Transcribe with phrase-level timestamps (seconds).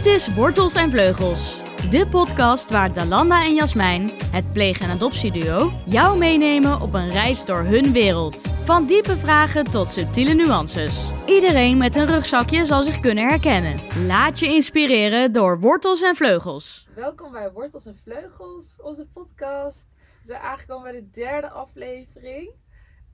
[0.00, 5.70] Dit is Wortels en Vleugels, de podcast waar Dalanda en Jasmijn, het pleeg- en adoptieduo,
[5.86, 8.40] jou meenemen op een reis door hun wereld.
[8.64, 11.10] Van diepe vragen tot subtiele nuances.
[11.26, 14.06] Iedereen met een rugzakje zal zich kunnen herkennen.
[14.06, 16.88] Laat je inspireren door Wortels en Vleugels.
[16.94, 19.88] Welkom bij Wortels en Vleugels, onze podcast.
[20.20, 22.50] We zijn aangekomen bij de derde aflevering.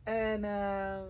[0.04, 1.04] En ehm,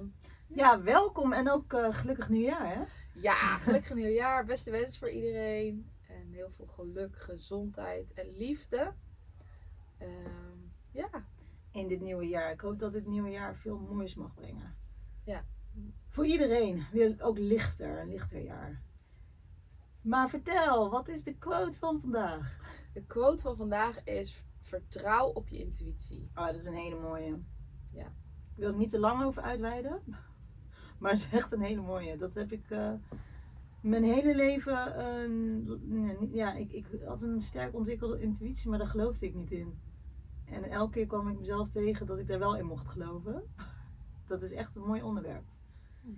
[0.55, 2.81] Ja, welkom en ook eh, gelukkig nieuwjaar, hè?
[3.17, 4.45] Ja, gelukkig nieuwjaar.
[4.45, 5.91] Beste wensen voor iedereen.
[6.09, 8.93] En heel veel geluk, gezondheid en liefde.
[9.99, 10.59] Ehm,
[10.91, 11.27] ja,
[11.71, 12.53] In dit nieuwe jaar.
[12.53, 14.77] Ik hoop dat dit nieuwe jaar veel moois mag brengen.
[15.25, 15.45] Ja.
[16.09, 16.87] Voor iedereen.
[17.21, 18.83] Ook lichter, een lichter jaar.
[20.01, 22.59] Maar vertel, wat is de quote van vandaag?
[22.93, 26.31] de quote van vandaag is: Vertrouw op je intuïtie.
[26.35, 27.43] Oh, dat is een hele mooie.
[27.91, 28.07] Ja.
[28.07, 30.03] Ik wil er niet te lang over uitweiden.
[30.99, 32.17] Maar het is echt een hele mooie.
[32.17, 32.93] Dat heb ik eh,
[33.81, 34.97] mijn hele leven.
[34.97, 35.29] eh,
[36.19, 39.79] niet- ja, ik, ik had een sterk ontwikkelde intuïtie, maar daar geloofde ik niet in.
[40.45, 43.43] En elke keer kwam ik mezelf tegen dat ik daar wel in mocht geloven.
[44.27, 45.45] Dat is echt een mooi onderwerp.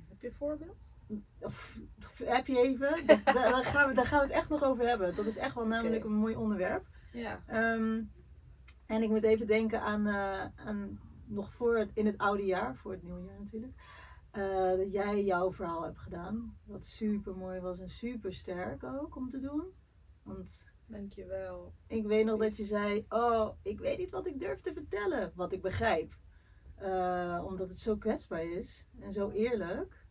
[0.09, 0.97] Heb je een voorbeeld?
[1.39, 1.79] Of,
[2.25, 3.07] heb je even?
[3.07, 5.15] Daar, daar gaan we, daar gaan we het echt nog over hebben.
[5.17, 6.87] Dat is echt wel namelijk een mooi onderwerp.
[7.13, 7.43] Ja.
[7.47, 8.01] Ehm,
[8.87, 12.77] en ik moet even denken aan, eh, aan nog voor het, in het oude jaar,
[12.77, 13.73] voor het nieuwe jaar natuurlijk.
[14.31, 16.57] Eh, dat jij jouw verhaal hebt gedaan.
[16.65, 19.73] Wat super mooi was en super sterk ook om te doen.
[20.23, 21.73] Want Dankjewel.
[21.87, 25.33] ik weet nog dat je zei: Oh, ik weet niet wat ik durf te vertellen.
[25.35, 26.17] Wat ik begrijp.
[26.75, 30.07] Eh, omdat het zo kwetsbaar is en zo eerlijk.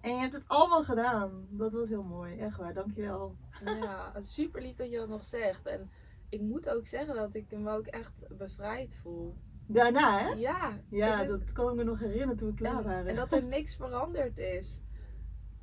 [0.00, 1.46] En je hebt het allemaal gedaan.
[1.50, 2.38] Dat was heel mooi.
[2.38, 3.36] Echt waar, dankjewel.
[3.64, 5.66] Ja, super lief dat je dat nog zegt.
[5.66, 5.90] En
[6.28, 9.36] ik moet ook zeggen dat ik me ook echt bevrijd voel.
[9.70, 10.28] Daarna, hè?
[10.28, 13.06] Ja, Ja, is- dat kan ik me nog herinneren toen we klaar en, waren.
[13.06, 14.80] en dat er niks veranderd is.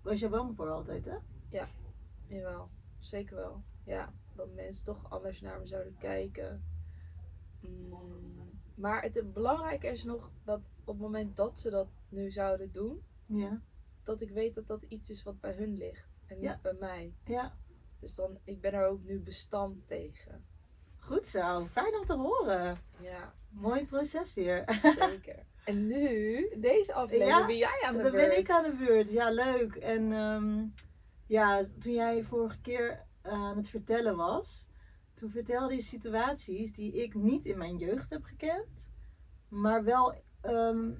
[0.02, 1.16] Was je bang voor altijd, hè?
[2.28, 3.64] Jawel, zeker wel.
[3.84, 6.64] Ja, dat mensen toch anders naar me zouden kijken.
[7.60, 12.32] Mm, maar het, het belangrijke is nog dat op het moment dat ze dat nu
[12.32, 13.62] zouden doen, Ja.
[14.04, 16.60] dat ik weet dat dat iets is wat bij hun ligt en niet Ja.
[16.62, 17.14] bij mij.
[17.26, 17.58] Ja,
[18.00, 20.46] Dus dan, ik ben er ook nu bestand tegen.
[21.06, 21.66] Goed zo.
[21.66, 22.78] Fijn om te horen.
[23.02, 24.64] Ja, Mooi proces weer.
[25.00, 25.46] zeker.
[25.64, 28.30] en nu, deze aflevering, Ja, ben jij aan de Dan beurt.
[28.30, 29.12] ben ik aan de beurt.
[29.12, 29.76] Ja, leuk.
[29.76, 30.66] En ehm,
[31.26, 34.68] ja, toen jij vorige keer aan het vertellen was,
[35.14, 38.92] toen vertelde je situaties die ik niet in mijn jeugd heb gekend,
[39.48, 40.92] maar wel ehm,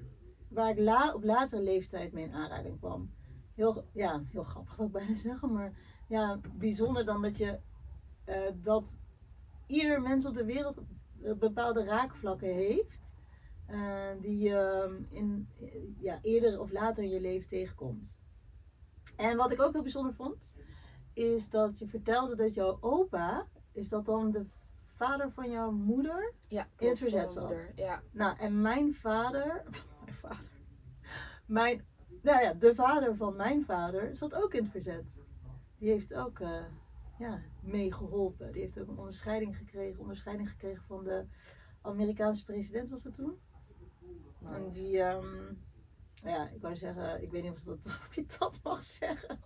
[0.48, 3.14] waar ik la op latere leeftijd mee in aanraking kwam.
[3.54, 5.72] Heel, ja, heel grappig wil ik bijna zeggen, maar
[6.08, 7.58] ja, bijzonder dan dat je
[8.24, 8.96] eh, dat
[9.66, 10.78] ieder mens op de wereld
[11.22, 13.14] eh, bepaalde raakvlakken heeft.
[13.66, 15.48] eh, die je ehm, in,
[15.98, 18.20] ja, eerder of later in je leven tegenkomt.
[19.16, 20.54] En wat ik ook heel bijzonder vond,
[21.12, 24.44] is dat je vertelde dat jouw opa, is dat dan de
[24.84, 26.32] vader van jouw moeder?
[26.48, 27.48] ja, in het verzet zat.
[27.48, 27.72] moeder.
[27.74, 29.62] Ja, Nou, en mijn vader,
[30.04, 30.50] mijn vader,
[31.46, 31.84] mijn,
[32.22, 35.18] nou ja, de vader van mijn vader zat ook in het verzet.
[35.78, 36.64] Die heeft ook, eh,
[37.18, 38.52] ja, meegeholpen.
[38.52, 41.24] Die heeft ook een onderscheiding gekregen, onderscheiding gekregen van de
[41.82, 43.38] Amerikaanse president was dat toen.
[44.44, 45.54] En die, ehm,
[46.24, 49.40] ja, ik wou zeggen, ik weet niet of, dat, of je dat mag zeggen.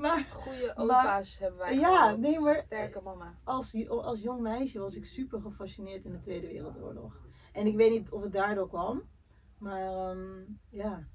[0.00, 2.18] maar- opa's hebben wij Ja, gehad.
[2.18, 3.38] nee, maar- Sterke mama.
[3.44, 7.20] als, als jong meisje was ik super gefascineerd in de Tweede Wereldoorlog.
[7.52, 9.02] En ik weet niet of het daardoor kwam.
[9.58, 11.06] Maar ehm, ja.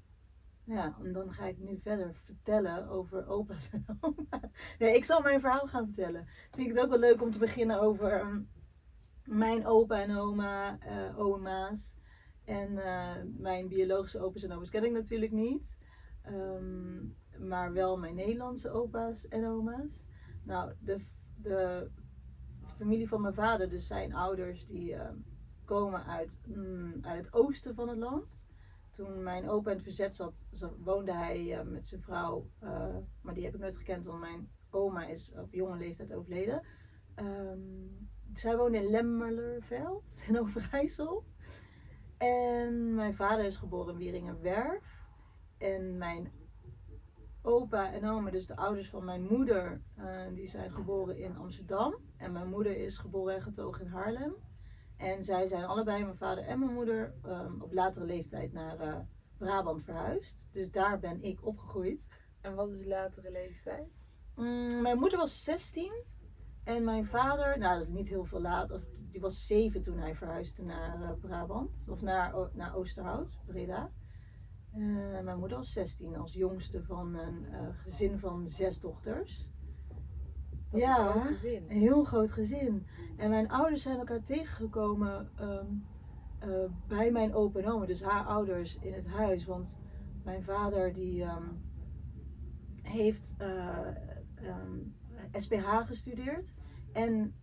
[0.64, 4.50] Ja, en dan ga ik nu verder vertellen over opa's en oma's.
[4.78, 6.26] Nee, ik zal mijn verhaal gaan vertellen.
[6.26, 8.40] Vind ik het ook wel leuk om te beginnen over ehm,
[9.24, 11.96] mijn opa en oma, eh, oma's.
[12.44, 15.78] En eh, mijn biologische opa's en oma's ken ik natuurlijk niet.
[16.22, 17.06] Ehm,
[17.38, 20.04] maar wel mijn Nederlandse opa's en oma's.
[20.42, 21.04] Nou, de,
[21.36, 21.90] de
[22.76, 25.16] familie van mijn vader, dus zijn ouders, die ehm,
[25.64, 28.50] komen uit, mm, uit het oosten van het land.
[28.92, 30.46] Toen mijn opa in het verzet zat,
[30.78, 34.48] woonde hij eh, met zijn vrouw, eh, maar die heb ik nooit gekend, want mijn
[34.70, 36.62] oma is op jonge leeftijd overleden.
[37.14, 37.60] Ehm,
[38.32, 41.24] zij woonde in Lemmerlerveld in Overijssel.
[42.18, 45.00] En mijn vader is geboren in Wieringenwerf.
[45.58, 46.32] En mijn
[47.42, 51.94] opa en oma, dus de ouders van mijn moeder, eh, die zijn geboren in Amsterdam.
[52.16, 54.34] En mijn moeder is geboren en getogen in Haarlem.
[55.02, 58.96] En zij zijn allebei, mijn vader en mijn moeder, ehm, op latere leeftijd naar eh,
[59.38, 60.38] Brabant verhuisd.
[60.50, 62.08] Dus daar ben ik opgegroeid.
[62.40, 63.88] En wat is latere leeftijd?
[64.34, 65.92] Mm, mijn moeder was 16
[66.64, 69.98] en mijn vader, nou dat is niet heel veel laat, of, die was 7 toen
[69.98, 73.90] hij verhuisde naar eh, Brabant, of naar, O- naar Oosterhout, Breda.
[74.72, 74.80] Eh,
[75.22, 79.48] mijn moeder was 16 als jongste van een gezin van zes dochters.
[80.72, 81.64] Ja, een groot gezin.
[81.68, 82.86] Een heel groot gezin.
[83.16, 85.66] En mijn ouders zijn elkaar tegengekomen ehm,
[86.38, 89.44] eh, bij mijn opa en oma, dus haar ouders in het huis.
[89.44, 89.78] Want
[90.24, 91.46] mijn vader die ehm,
[92.82, 93.86] heeft eh,
[94.34, 94.78] ehm,
[95.32, 96.52] SPH gestudeerd
[96.92, 97.34] en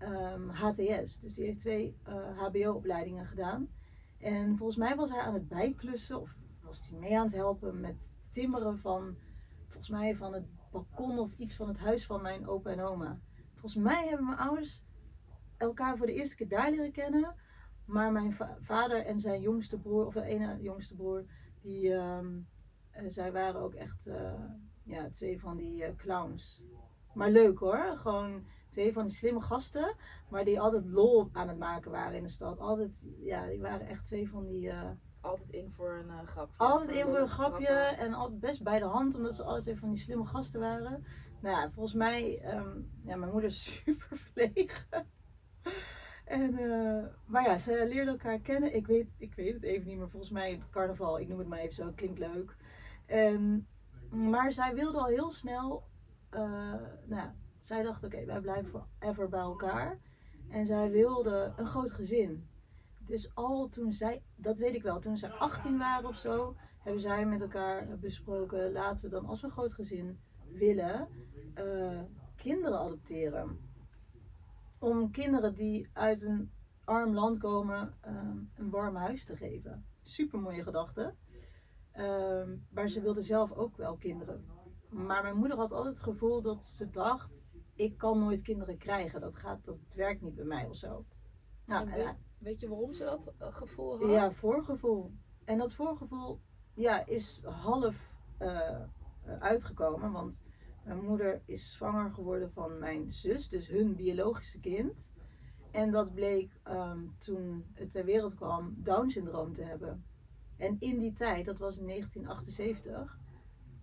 [0.51, 1.19] HTS.
[1.19, 3.67] Dus die heeft twee eh, HBO-opleidingen gedaan.
[4.17, 7.79] En volgens mij was hij aan het bijklussen of was hij mee aan het helpen
[7.79, 9.15] met timmeren van,
[9.67, 13.19] volgens mij van het balkon of iets van het huis van mijn opa en oma.
[13.51, 14.81] Volgens mij hebben mijn ouders
[15.57, 17.35] elkaar voor de eerste keer daar leren kennen.
[17.85, 21.25] Maar mijn va- vader en zijn jongste broer, of de ene jongste broer,
[21.61, 22.39] die, ehm,
[22.91, 24.33] eh, zij waren ook echt eh,
[24.83, 26.61] ja, twee van die eh, clowns.
[27.13, 29.95] Maar leuk hoor, gewoon twee van die slimme gasten,
[30.29, 32.59] maar die altijd lol aan het maken waren in de stad.
[32.59, 34.71] Altijd, ja, die waren echt twee van die,
[35.21, 36.53] Altijd in voor een eh, grapje.
[36.57, 37.97] altijd in voor een grapje trappen.
[37.97, 41.05] en altijd best bij de hand, omdat ze altijd weer van die slimme gasten waren.
[41.39, 45.07] Nou ja, volgens mij, ehm, ja, mijn moeder is super verlegen.
[46.25, 48.75] En, eh, maar ja, ze leerden elkaar kennen.
[48.75, 50.09] Ik weet, ik weet het even niet meer.
[50.09, 52.55] Volgens mij carnaval, ik noem het maar even zo, klinkt leuk.
[53.05, 53.67] En,
[54.09, 55.83] maar zij wilde al heel snel,
[56.29, 56.41] eh,
[57.05, 59.99] nou ja, zij dacht oké, wij blijven forever bij elkaar.
[60.49, 62.48] En zij wilde een groot gezin.
[63.09, 67.01] Dus al toen zij, dat weet ik wel, toen zij 18 waren of zo, hebben
[67.01, 70.19] zij met elkaar besproken, laten we dan als we een groot gezin
[70.51, 71.07] willen,
[71.53, 72.01] eh,
[72.35, 73.59] kinderen adopteren.
[74.79, 76.51] Om kinderen die uit een
[76.83, 79.85] arm land komen, ehm, een warm huis te geven.
[80.01, 81.15] Super mooie gedachte.
[81.91, 84.45] Ehm, maar ze wilde zelf ook wel kinderen.
[84.89, 87.45] Maar mijn moeder had altijd het gevoel dat ze dacht,
[87.75, 89.21] ik kan nooit kinderen krijgen.
[89.21, 91.05] Dat, gaat, dat werkt niet bij mij of zo.
[91.65, 94.09] Nou, en- weet, je waarom ze dat eh, gevoel had?
[94.09, 95.11] ja, voorgevoel.
[95.45, 96.39] En dat voorgevoel
[96.73, 98.85] ja, is half eh, eh,
[99.39, 100.11] uitgekomen.
[100.11, 100.41] Want
[100.83, 105.11] mijn moeder is zwanger geworden van mijn zus, dus hun biologische kind.
[105.71, 110.03] En dat bleek ehm, toen het ter wereld kwam Down-syndroom te hebben.
[110.57, 113.19] En in die tijd, dat was in 1978,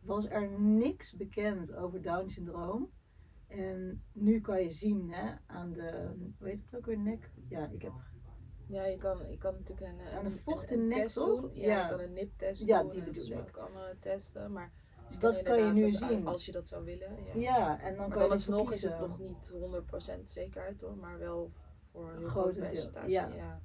[0.00, 2.90] was er niks bekend over Down-syndroom.
[3.46, 7.30] En nu kan je zien hè, aan de, hoe heet het ook weer, nek?
[7.48, 7.92] Ja, ik heb
[8.68, 11.50] Ja, je kan, je kan natuurlijk een, Aan een, vocht een- een nek, test doen.
[11.52, 11.82] Ja, Ja.
[11.82, 12.90] je kan een niptest Ja, doen.
[12.90, 13.38] die bedoel dus ik.
[13.38, 14.52] ook andere testen.
[14.52, 14.72] Maar
[15.10, 16.26] ze Dat kan je nu ook, zien.
[16.26, 17.16] Als je dat zou willen.
[17.24, 17.32] Ja.
[17.40, 20.30] Ja, en dan maar kan dan je is ervoor nog is het nog niet 100%
[20.30, 20.96] zekerheid hoor.
[20.96, 21.52] Maar wel
[21.92, 23.10] voor een deel, percentage.
[23.10, 23.28] ja.
[23.34, 23.60] ja.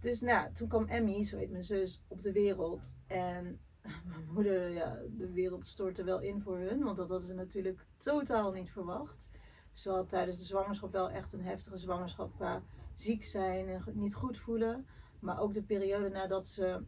[0.00, 2.96] Dus nou, toen kwam Emmy, zo heet mijn zus, op de wereld.
[3.06, 3.60] En
[4.08, 6.82] mijn moeder, ja, de wereld stortte wel in voor hun.
[6.82, 9.30] Want dat hadden ze natuurlijk totaal niet verwacht.
[9.72, 12.62] Ze had tijdens de zwangerschap wel echt een heftige zwangerschap qua
[13.00, 14.86] ziek zijn en niet goed voelen.
[15.20, 16.82] Maar ook de periode nadat ze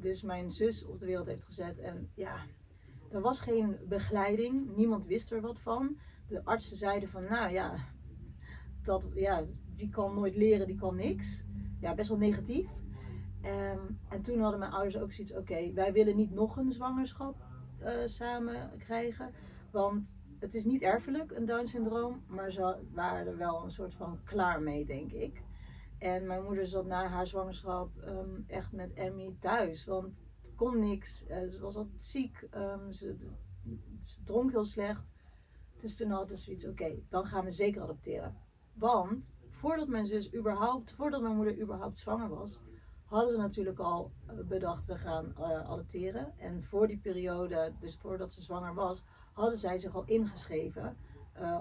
[0.00, 1.78] dus mijn zus op de wereld heeft gezet.
[1.78, 2.36] En ja,
[3.10, 4.76] er was geen begeleiding.
[4.76, 5.98] Niemand wist er wat van.
[6.28, 7.74] De artsen zeiden van, nou ja,
[8.82, 9.44] dat, ja
[9.74, 11.44] die kan nooit leren, die kan niks.
[11.80, 12.70] Ja, best wel negatief.
[13.42, 17.36] Ehm, en toen hadden mijn ouders ook zoiets, oké, wij willen niet nog een zwangerschap
[17.78, 19.32] eh, samen krijgen.
[19.70, 22.22] Want het is niet erfelijk, een Down-syndroom.
[22.26, 25.42] Maar ze waren er wel een soort van klaar mee, denk ik.
[26.06, 29.84] En mijn moeder zat na haar zwangerschap ehm, echt met Emmy thuis.
[29.84, 31.26] Want het kon niks.
[31.26, 32.46] eh, ze was altijd ziek.
[32.50, 33.16] ehm, ze,
[34.02, 35.12] ze dronk heel slecht.
[35.76, 38.36] Dus toen hadden ze zoiets, oké, dan gaan we zeker adopteren.
[38.72, 42.60] Want voordat mijn zus überhaupt, voordat mijn moeder überhaupt zwanger was,
[43.04, 46.38] hadden ze natuurlijk al eh, bedacht, we gaan eh, adopteren.
[46.38, 49.02] En voor die periode, dus voordat ze zwanger was,
[49.32, 50.96] hadden zij zich al ingeschreven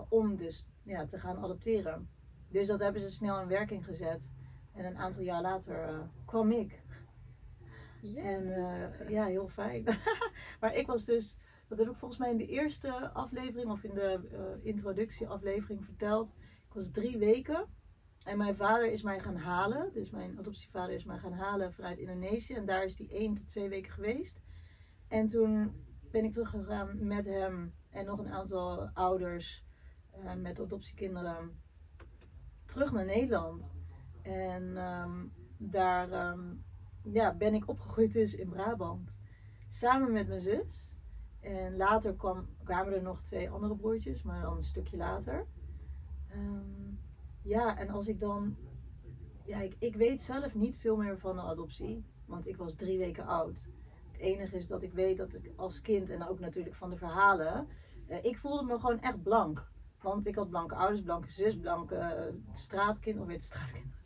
[0.09, 2.09] om dus ja, te gaan adopteren.
[2.49, 4.33] Dus dat hebben ze snel in werking gezet.
[4.75, 6.83] En een aantal jaar later eh, kwam ik.
[8.15, 9.83] En eh, ja, heel fijn.
[10.59, 13.93] maar ik was dus, dat heb ik volgens mij in de eerste aflevering of in
[13.93, 16.27] de eh, introductieaflevering verteld.
[16.67, 17.65] Ik was drie weken
[18.23, 19.93] en mijn vader is mij gaan halen.
[19.93, 22.53] Dus mijn adoptievader is mij gaan halen vanuit Indonesië.
[22.53, 24.41] En daar is hij één tot twee weken geweest.
[25.07, 25.73] En toen
[26.11, 29.63] ben ik teruggegaan met hem en nog een aantal ouders
[30.37, 31.61] met adoptiekinderen
[32.65, 33.75] terug naar Nederland.
[34.25, 35.25] En ehm,
[35.57, 36.53] daar ehm,
[37.03, 39.19] ja, ben ik opgegroeid dus in Brabant.
[39.67, 40.95] Samen met mijn zus.
[41.39, 45.45] En later kwam, kwamen er nog twee andere broertjes, maar dan een stukje later.
[46.29, 46.93] Ehm,
[47.41, 48.55] ja, en als ik dan.
[49.45, 53.25] Ja, ik, weet zelf niet veel meer van de adoptie, want ik was drie weken
[53.25, 53.69] oud.
[54.11, 56.97] Het enige is dat ik weet dat ik als kind, en ook natuurlijk van de
[56.97, 57.67] verhalen,
[58.07, 59.71] eh, ik voelde me gewoon echt blank.
[60.01, 64.04] Want ik had blanke ouders, blanke zus, blanke eh, straatkinderen, of weet je, straatkinderen,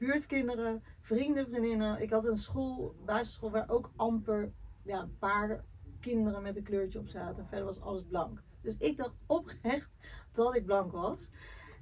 [0.00, 2.02] buurtkinderen, vrienden, vriendinnen.
[2.02, 4.52] Ik had een school, basisschool, waar ook amper
[4.82, 5.64] ja, een paar
[6.00, 7.42] kinderen met een kleurtje op zaten.
[7.42, 8.42] En verder was alles blank.
[8.62, 9.90] Dus ik dacht oprecht
[10.32, 11.30] dat ik blank was.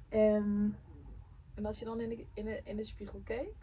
[0.09, 0.75] En
[1.55, 3.53] En als je dan in de, in de, in de spiegel keek?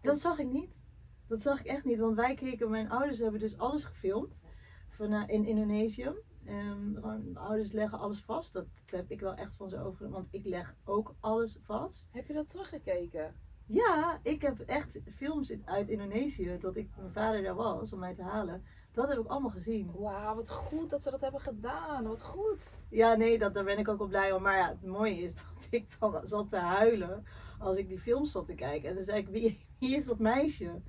[0.00, 0.82] dat zag ik niet.
[1.26, 1.98] Dat zag ik echt niet.
[1.98, 4.42] Want wij keken, mijn ouders hebben dus alles gefilmd.
[4.88, 6.12] Van, eh, in Indonesië.
[6.44, 8.52] Ehm, mijn ouders leggen alles vast.
[8.52, 10.10] Dat, dat heb ik wel echt van ze over.
[10.10, 12.08] Want ik leg ook alles vast.
[12.12, 13.34] Heb je dat teruggekeken?
[13.66, 16.56] Ja, ik heb echt films uit Indonesië.
[16.60, 18.64] Dat ik mijn vader daar was om mij te halen.
[18.92, 19.92] Dat heb ik allemaal gezien.
[19.92, 22.06] Wauw, wat goed dat ze dat hebben gedaan.
[22.06, 22.78] Wat goed.
[22.88, 24.42] Ja, nee, dat, daar ben ik ook wel blij om.
[24.42, 27.24] Maar ja, het mooie is dat ik dan zat te huilen
[27.58, 28.88] als ik die films zat te kijken.
[28.88, 30.82] En dan zei ik, wie, wie is dat meisje?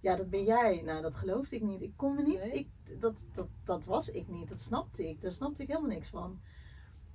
[0.00, 0.82] Ja, dat ben jij.
[0.82, 1.82] Nou, dat geloofde ik niet.
[1.82, 2.52] Ik kon me niet, Nee?
[2.52, 2.68] ik,
[3.00, 4.48] dat, dat, dat was ik niet.
[4.48, 5.20] Dat snapte ik.
[5.20, 6.40] Daar snapte ik helemaal niks van.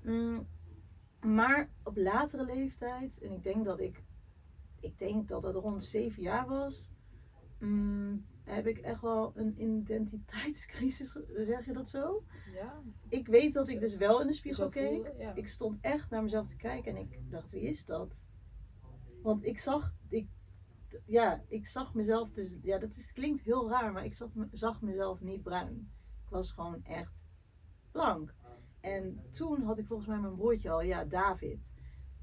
[0.01, 0.47] Mm,
[1.21, 4.03] maar op latere leeftijd, en ik denk dat ik,
[4.79, 6.89] ik denk dat het rond zeven jaar was,
[7.60, 12.24] mm, heb ik echt wel een identiteitscrisis, zeg je dat zo?
[12.53, 12.81] Ja.
[13.10, 14.93] Ik weet dat ik dus wel in de spiegel keek.
[14.93, 15.34] voelde- ja.
[15.36, 18.27] Ik stond echt naar mezelf te kijken en ik dacht, wie is dat?
[19.22, 20.27] Want ik zag, ik,
[21.05, 24.81] ja, ik zag mezelf dus, ja, dat is, klinkt heel raar, maar ik zag, zag
[24.81, 25.89] mezelf niet bruin.
[26.24, 27.25] Ik was gewoon echt
[27.91, 28.34] blank.
[28.81, 31.74] En toen had ik volgens mij mijn broertje al, ja, David.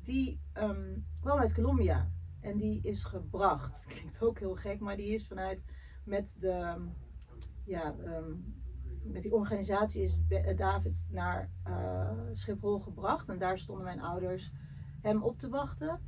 [0.02, 2.10] Die ehm, kwam uit Colombia
[2.44, 3.86] en die is gebracht.
[3.88, 5.64] Klinkt ook heel gek, maar die is vanuit
[6.04, 6.76] met de,
[7.64, 8.32] ja, ehm,
[9.02, 13.28] met die organisatie is eh, David naar eh, Schiphol gebracht.
[13.28, 14.52] En daar stonden mijn ouders
[15.02, 16.00] hem op te wachten.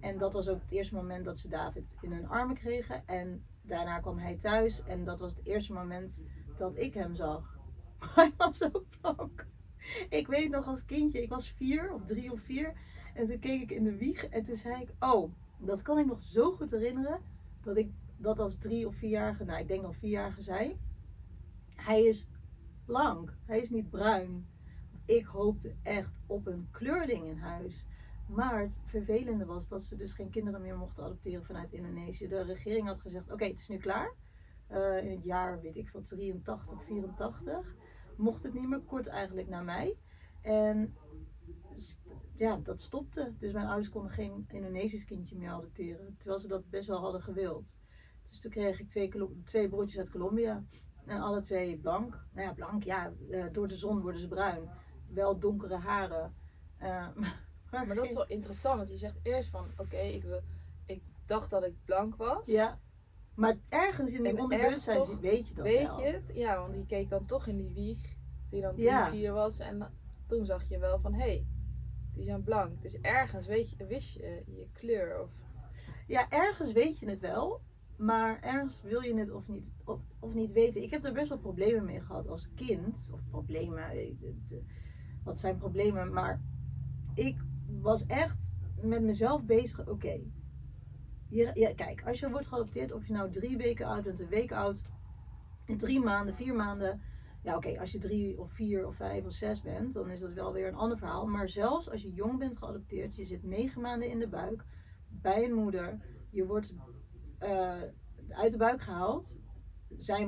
[0.00, 3.06] En dat was ook het eerste moment dat ze David in hun armen kregen.
[3.06, 4.82] En daarna kwam hij thuis.
[4.82, 6.24] En dat was het eerste moment
[6.56, 7.58] dat ik hem zag.
[8.14, 9.46] Hij was ook blank.
[10.08, 12.72] Ik weet nog als kindje, ik was vier of drie of vier.
[13.14, 16.06] En toen keek ik in de wieg en toen zei ik, oh, dat kan ik
[16.06, 17.20] nog zo goed herinneren.
[17.62, 20.78] Dat ik dat als drie of vierjarige, nou ik denk nog vierjarige zei.
[21.74, 22.28] Hij is
[22.84, 24.46] blank, hij is niet bruin.
[24.90, 27.86] Want ik hoopte echt op een kleurling in huis.
[28.26, 32.28] Maar het vervelende was dat ze dus geen kinderen meer mochten adopteren vanuit Indonesië.
[32.28, 34.14] De regering had gezegd, oké, het is nu klaar.
[34.66, 37.74] Eh, in het jaar, weet ik veel, 83, 84.
[38.16, 39.96] Mocht het niet meer, kort eigenlijk na mij.
[40.42, 40.94] En
[42.40, 43.32] ja, dat stopte.
[43.38, 46.14] Dus mijn ouders konden geen Indonesisch kindje meer adopteren.
[46.18, 47.78] Terwijl ze dat best wel hadden gewild.
[48.22, 49.12] Dus toen kreeg ik twee,
[49.44, 50.64] twee broertjes uit Colombia.
[51.04, 52.24] En alle twee blank.
[52.32, 54.70] Nou ja, blank, ja, eh, door de zon worden ze bruin.
[55.08, 56.34] Wel donkere haren.
[56.76, 57.08] Eh,
[57.70, 60.24] Maar dat is wel interessant, want je zegt eerst van, oké, ik
[60.86, 62.46] ik dacht dat ik blank was.
[62.46, 62.78] Ja.
[63.34, 66.00] Maar ergens in die En onderbewustzijn toch weet je dat Weet wel.
[66.00, 66.30] je het?
[66.34, 68.02] Ja, want je keek dan toch in die wieg,
[68.48, 69.10] toen je dan drie, Ja.
[69.10, 69.58] vier was.
[69.58, 69.92] En
[70.26, 71.46] toen zag je wel van, hé, hey,
[72.20, 72.82] die zijn blank.
[72.82, 75.22] Dus ergens weet je, wist je je kleur.
[75.22, 75.30] Of,
[76.06, 77.60] Ja, ergens weet je het wel.
[77.96, 80.82] Maar ergens wil je het of niet, of, of niet weten.
[80.82, 83.10] Ik heb er best wel problemen mee gehad als kind.
[83.12, 84.12] Of problemen, eh,
[85.24, 86.12] wat zijn problemen?
[86.12, 86.40] Maar
[87.14, 87.36] ik
[87.80, 89.88] was echt met mezelf bezig.
[89.88, 90.20] Oké,
[91.28, 94.28] hier- ja, kijk, als je wordt geadopteerd, of je nou drie weken oud bent, een
[94.28, 94.82] week oud,
[95.76, 97.00] drie maanden, vier maanden.
[97.42, 100.32] Ja, oké, als je drie of vier of vijf of zes bent, dan is dat
[100.32, 101.26] wel weer een ander verhaal.
[101.26, 104.64] Maar zelfs als je jong bent geadopteerd, je zit negen maanden in de buik
[105.08, 105.98] bij een moeder,
[106.30, 106.76] je wordt
[107.38, 107.82] eh,
[108.28, 109.38] uit de buik gehaald.
[109.96, 110.26] Zij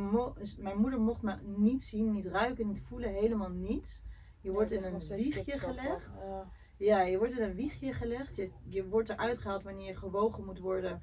[0.58, 4.02] mijn moeder mocht me niet zien, niet ruiken, niet voelen, helemaal niets.
[4.40, 6.20] Je wordt in een wiegje gelegd.
[6.20, 6.50] Ja.
[6.78, 8.36] Ja, je wordt in een wiegje gelegd.
[8.36, 11.02] Je, je wordt eruit gehaald wanneer je gewogen moet worden.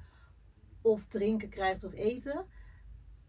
[0.82, 2.46] Of drinken krijgt of eten.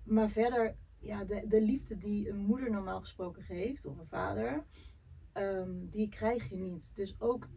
[0.03, 4.63] Maar verder, ja, de, de liefde die een moeder normaal gesproken geeft, of een vader,
[5.31, 6.91] ehm, die krijg je niet.
[6.95, 7.47] Dus ook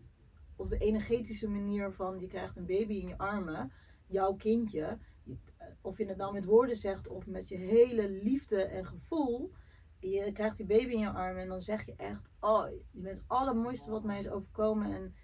[0.56, 3.72] op de energetische manier van je krijgt een baby in je armen,
[4.06, 4.98] jouw kindje.
[5.22, 8.86] je- eh, Of je het nou met woorden zegt of met je hele liefde en
[8.86, 9.52] gevoel.
[9.98, 13.18] Je krijgt die baby in je armen en dan zeg je echt: Oh, je bent
[13.18, 14.92] het allermooiste wat mij is overkomen.
[14.92, 15.14] En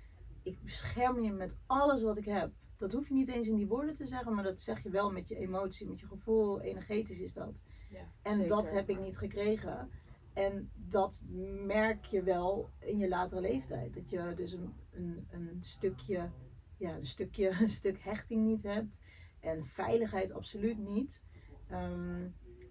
[0.42, 2.52] ik bescherm je met alles wat ik heb.
[2.76, 5.10] Dat hoef je niet eens in die woorden te zeggen, maar dat zeg je wel
[5.12, 6.60] met je emotie, met je gevoel.
[6.60, 7.64] Energetisch is dat.
[7.90, 9.90] Ja, En dat heb ik niet gekregen.
[10.32, 11.22] En dat
[11.66, 13.94] merk je wel in je latere leeftijd.
[13.94, 16.30] Dat je dus een, een, een stukje,
[16.76, 19.00] ja, een stukje, een stuk hechting niet hebt.
[19.40, 21.24] En veiligheid absoluut niet.
[21.68, 22.26] Ehm,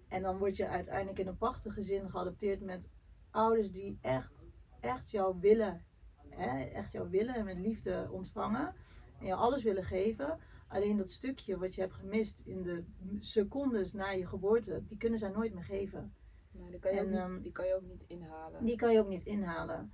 [0.08, 2.90] en dan word je uiteindelijk in een prachtig gezin geadopteerd met
[3.30, 4.46] ouders die echt,
[4.80, 5.84] echt jou willen.
[6.28, 6.64] Hè?
[6.64, 8.74] Echt jou willen en met liefde ontvangen.
[9.18, 10.38] En jou alles willen geven.
[10.70, 12.84] Alleen dat stukje wat je hebt gemist in de
[13.18, 16.14] secondes na je geboorte, die kunnen zij nooit meer geven.
[16.50, 18.64] Nee, die, kan je En, ook niet, ehm, die kan je ook niet inhalen.
[18.64, 19.92] Die kan je ook niet inhalen.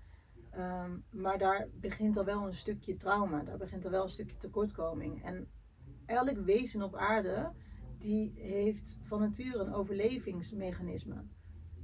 [0.50, 4.36] Ehm, maar daar begint al wel een stukje trauma, daar begint al wel een stukje
[4.36, 5.24] tekortkoming.
[5.24, 5.48] En
[6.06, 7.52] elk wezen op aarde,
[7.98, 11.24] die heeft van nature een overlevingsmechanisme.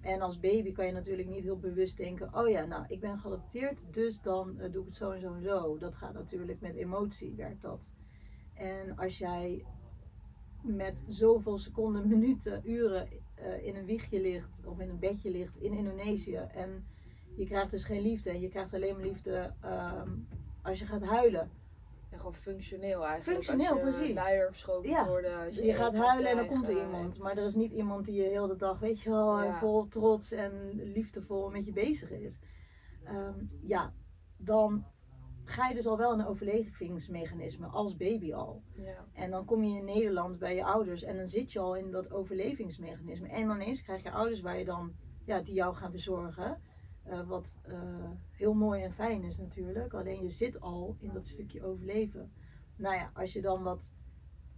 [0.01, 3.19] En als baby kan je natuurlijk niet heel bewust denken, oh ja, nou, ik ben
[3.19, 5.79] geadopteerd, dus dan eh, doe ik het zo en zo en zo.
[5.79, 7.93] Dat gaat natuurlijk met emotie, werkt dat.
[8.55, 9.65] En als jij
[10.63, 15.57] met zoveel seconden, minuten, uren eh, in een wiegje ligt of in een bedje ligt
[15.57, 16.85] in Indonesië en
[17.37, 20.11] je krijgt dus geen liefde en je krijgt alleen maar liefde ehm,
[20.63, 21.51] als je gaat huilen.
[22.11, 23.45] En gewoon functioneel eigenlijk.
[23.45, 24.15] Functioneel, als je precies.
[24.15, 25.07] luier Ja.
[25.07, 25.47] worden.
[25.47, 27.19] Als Je, je, gaat huilen en dan komt er krijgt, iemand.
[27.19, 29.59] Maar er is niet iemand die je heel de dag, weet je wel, Ja.
[29.59, 32.39] vol trots en liefdevol met je bezig is.
[33.05, 33.93] Ehm, ja,
[34.37, 34.85] dan
[35.45, 38.63] ga je dus al wel in een overlevingsmechanisme als baby al.
[38.73, 39.07] Ja.
[39.13, 41.91] En dan kom je in Nederland bij je ouders en dan zit je al in
[41.91, 43.29] dat overlevingsmechanisme.
[43.29, 44.93] En dan ineens krijg je ouders waar je dan,
[45.25, 46.61] ja, die jou gaan verzorgen.
[47.03, 49.95] Eh, wat eh, heel mooi en fijn is natuurlijk.
[49.95, 52.33] Alleen je zit al in dat stukje overleven.
[52.77, 53.93] Nou ja, als je dan wat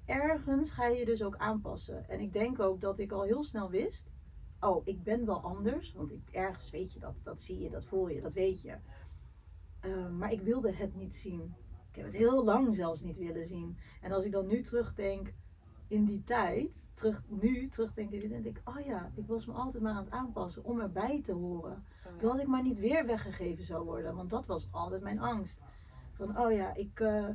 [0.05, 2.09] ergens ga je je dus ook aanpassen.
[2.09, 4.13] En ik denk ook dat ik al heel snel wist.
[4.61, 5.93] Oh, ik ben wel anders.
[5.93, 7.21] Want ik, ergens weet je dat.
[7.25, 8.77] Dat zie je, dat voel je, dat weet je.
[9.85, 11.55] Eh, maar ik wilde het niet zien.
[11.91, 13.77] Ik heb het heel lang zelfs niet willen zien.
[14.01, 15.33] En als ik dan nu terugdenk
[15.89, 19.47] in die tijd, terug, nu terugdenk in die tijd, denk ik, oh ja, ik was
[19.47, 21.85] me altijd maar aan het aanpassen om erbij te horen.
[22.19, 25.59] Dat ik maar niet weer weggegeven zou worden, want dat was altijd mijn angst.
[26.13, 27.29] Van, oh ja, ik eh,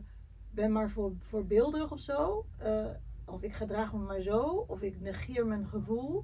[0.52, 2.46] ben maar voor, voorbeeldig of zo.
[2.58, 2.86] eh,
[3.26, 6.24] of ik gedraag me maar zo, of ik negeer mijn gevoel.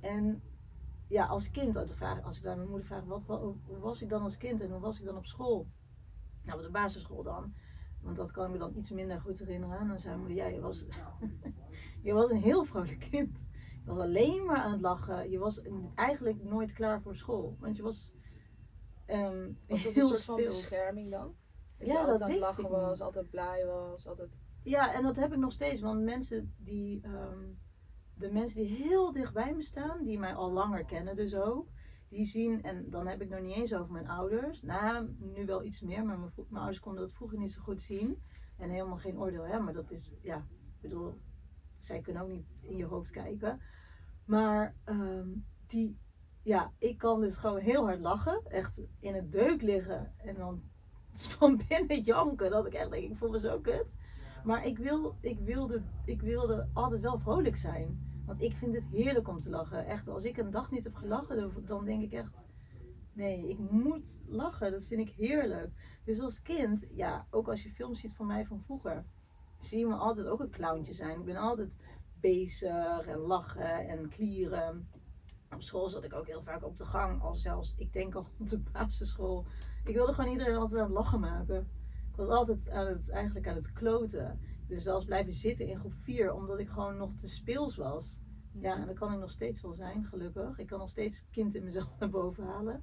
[0.00, 0.42] En
[1.08, 1.76] ja, als kind,
[2.22, 4.70] als ik daar mijn moeder vraag, wat, wa- hoe was ik dan als kind en
[4.70, 5.66] hoe was ik dan op school?
[6.42, 7.54] Nou, op de basisschool dan.
[8.02, 9.78] Want dat kan ik me dan iets minder goed herinneren.
[9.78, 10.84] En dan zei mijn moeder, ja, je was,
[12.02, 13.46] je was een heel vrolijk kind.
[13.84, 15.30] Je was alleen maar aan het lachen.
[15.30, 15.60] Je was
[15.94, 17.56] eigenlijk nooit klaar voor school.
[17.60, 18.12] Want je was
[19.06, 21.34] ehm Was dat een soort van bescherming dan?
[21.78, 24.30] Dat Ja, je altijd dat aan het lachen was, altijd blij was, altijd...
[24.62, 25.80] Ja, en dat heb ik nog steeds.
[25.80, 27.44] Want mensen die, ehm,
[28.18, 31.68] de mensen die heel dicht bij me staan, die mij al langer kennen dus ook,
[32.08, 34.62] die zien, en dan heb ik nog niet eens over mijn ouders.
[34.62, 38.22] Nou, nu wel iets meer, maar mijn, ouders konden dat vroeger niet zo goed zien.
[38.56, 41.20] En helemaal geen oordeel, hè, maar dat is, ja, ik bedoel,
[41.78, 43.60] zij kunnen ook niet in je hoofd kijken.
[44.24, 45.28] Maar ehm,
[45.66, 45.98] die,
[46.42, 50.62] ja, ik kan dus gewoon heel hard lachen, echt in het deuk liggen en dan
[51.38, 53.94] van binnen janken, dat ik echt denk, ik voel me zo kut.
[54.44, 58.05] Maar ik, wil, ik, wilde, ik wilde altijd wel vrolijk zijn.
[58.26, 59.86] Want ik vind het heerlijk om te lachen.
[59.86, 62.46] Echt, als ik een dag niet heb gelachen, dan- denk ik echt...
[63.12, 64.70] Nee, ik moet lachen.
[64.70, 66.00] Dat vind ik heerlijk.
[66.04, 69.04] Dus als kind, ja, ook als je films ziet van mij van vroeger...
[69.58, 71.18] zie je me altijd ook een clowntje zijn.
[71.18, 71.78] Ik ben altijd
[72.20, 74.88] bezig en lachen en klieren.
[75.54, 77.22] Op school zat ik ook heel vaak op de gang.
[77.22, 79.44] Al zelfs, ik denk al op de basisschool.
[79.84, 81.68] Ik wilde gewoon iedereen altijd aan het lachen maken.
[82.10, 84.40] Ik was altijd aan het, eigenlijk aan het kloten.
[84.68, 88.20] Ben zelfs blijven zitten in groep 4 omdat ik gewoon nog te speels was.
[88.52, 90.58] Ja, en dat kan ik nog steeds wel zijn, gelukkig.
[90.58, 92.82] Ik kan nog steeds kind in mezelf naar boven halen.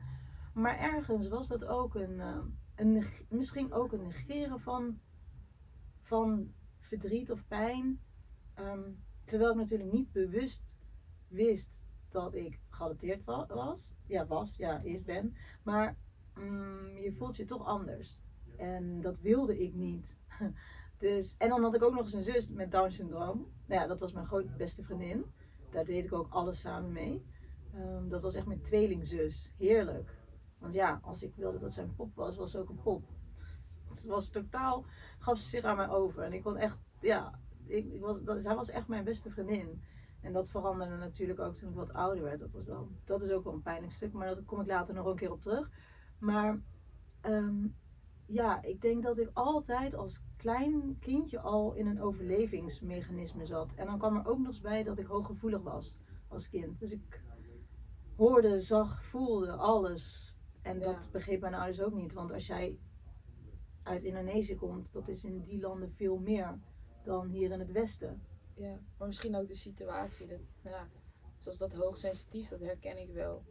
[0.54, 2.40] Maar ergens was dat ook een, eh,
[2.76, 5.00] een misschien ook een negeren van,
[6.02, 8.00] van verdriet of pijn.
[8.54, 8.92] Ehm,
[9.24, 10.78] terwijl ik natuurlijk niet bewust
[11.28, 13.96] wist dat ik geadopteerd wa- was.
[14.06, 15.36] Ja, was, ja, eerst ben.
[15.64, 15.98] Maar
[16.36, 18.20] mm, je voelt je toch anders.
[18.58, 20.20] En dat wilde ik niet.
[21.04, 23.48] Dus, en dan had ik ook nog eens een zus met Down syndroom.
[23.66, 25.26] Nou ja, dat was mijn groot beste vriendin.
[25.72, 27.26] Daar deed ik ook alles samen mee.
[27.74, 29.54] Ehm, dat was echt mijn tweelingzus.
[29.58, 30.18] Heerlijk.
[30.58, 33.04] Want ja, als ik wilde dat zij een pop was, was ze ook een pop.
[33.90, 34.86] Het was totaal,
[35.20, 36.24] gaf ze zich aan mij over.
[36.24, 39.84] En ik kon echt, ja, ik, ik was, zij was echt mijn beste vriendin.
[40.22, 42.40] En dat veranderde natuurlijk ook toen ik wat ouder werd.
[42.40, 44.94] Dat, was wel, dat is ook wel een pijnlijk stuk, maar daar kom ik later
[44.94, 45.70] nog een keer op terug.
[46.20, 46.62] Maar
[47.22, 47.66] ehm,
[48.34, 53.74] ja, ik denk dat ik altijd als klein kindje al in een overlevingsmechanisme zat.
[53.76, 56.80] En dan kwam er ook nog eens bij dat ik hooggevoelig was als kind.
[56.80, 57.24] Dus ik
[58.16, 60.36] hoorde, zag, voelde alles.
[60.62, 60.86] En Ja.
[60.86, 62.14] dat begreep mijn ouders ook niet.
[62.14, 62.80] Want als jij
[63.84, 66.60] uit Indonesië komt, dat is in die landen veel meer
[67.04, 68.22] dan hier in het Westen.
[68.56, 70.28] Ja, maar misschien ook de situatie.
[70.28, 70.88] Dat, ja,
[71.38, 73.44] zoals dat hoogsensitief, dat herken ik wel.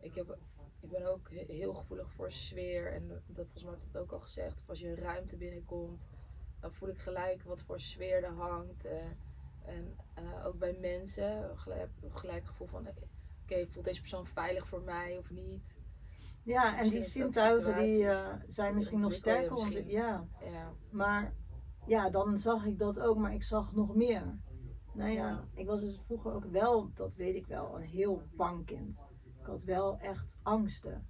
[0.00, 0.38] Ik, heb,
[0.80, 2.92] ik ben ook he- heel gevoelig voor sfeer.
[2.92, 4.60] En dat, volgens mij heb ik dat ook al gezegd.
[4.60, 6.00] Of als je een ruimte binnenkomt,
[6.60, 8.84] dan voel ik gelijk wat voor sfeer er hangt.
[8.84, 9.04] eh,
[9.64, 12.86] en eh, ook bij mensen, gelijk, gelijk gevoel van...
[12.86, 12.92] eh,
[13.42, 15.76] Oké, voelt deze persoon veilig voor mij of niet?
[16.42, 18.08] Ja, en die het zintuigen die
[18.46, 19.52] zijn misschien nog sterker.
[19.52, 19.88] misschien.
[19.88, 21.34] Ja, Ja, maar
[21.86, 24.38] ja, dan zag ik dat ook, maar ik zag nog meer.
[24.92, 25.44] Nou ja, Ja.
[25.54, 29.06] ik was dus vroeger ook wel, dat weet ik wel, een heel bang kind.
[29.48, 31.06] Ik had wel echt angsten.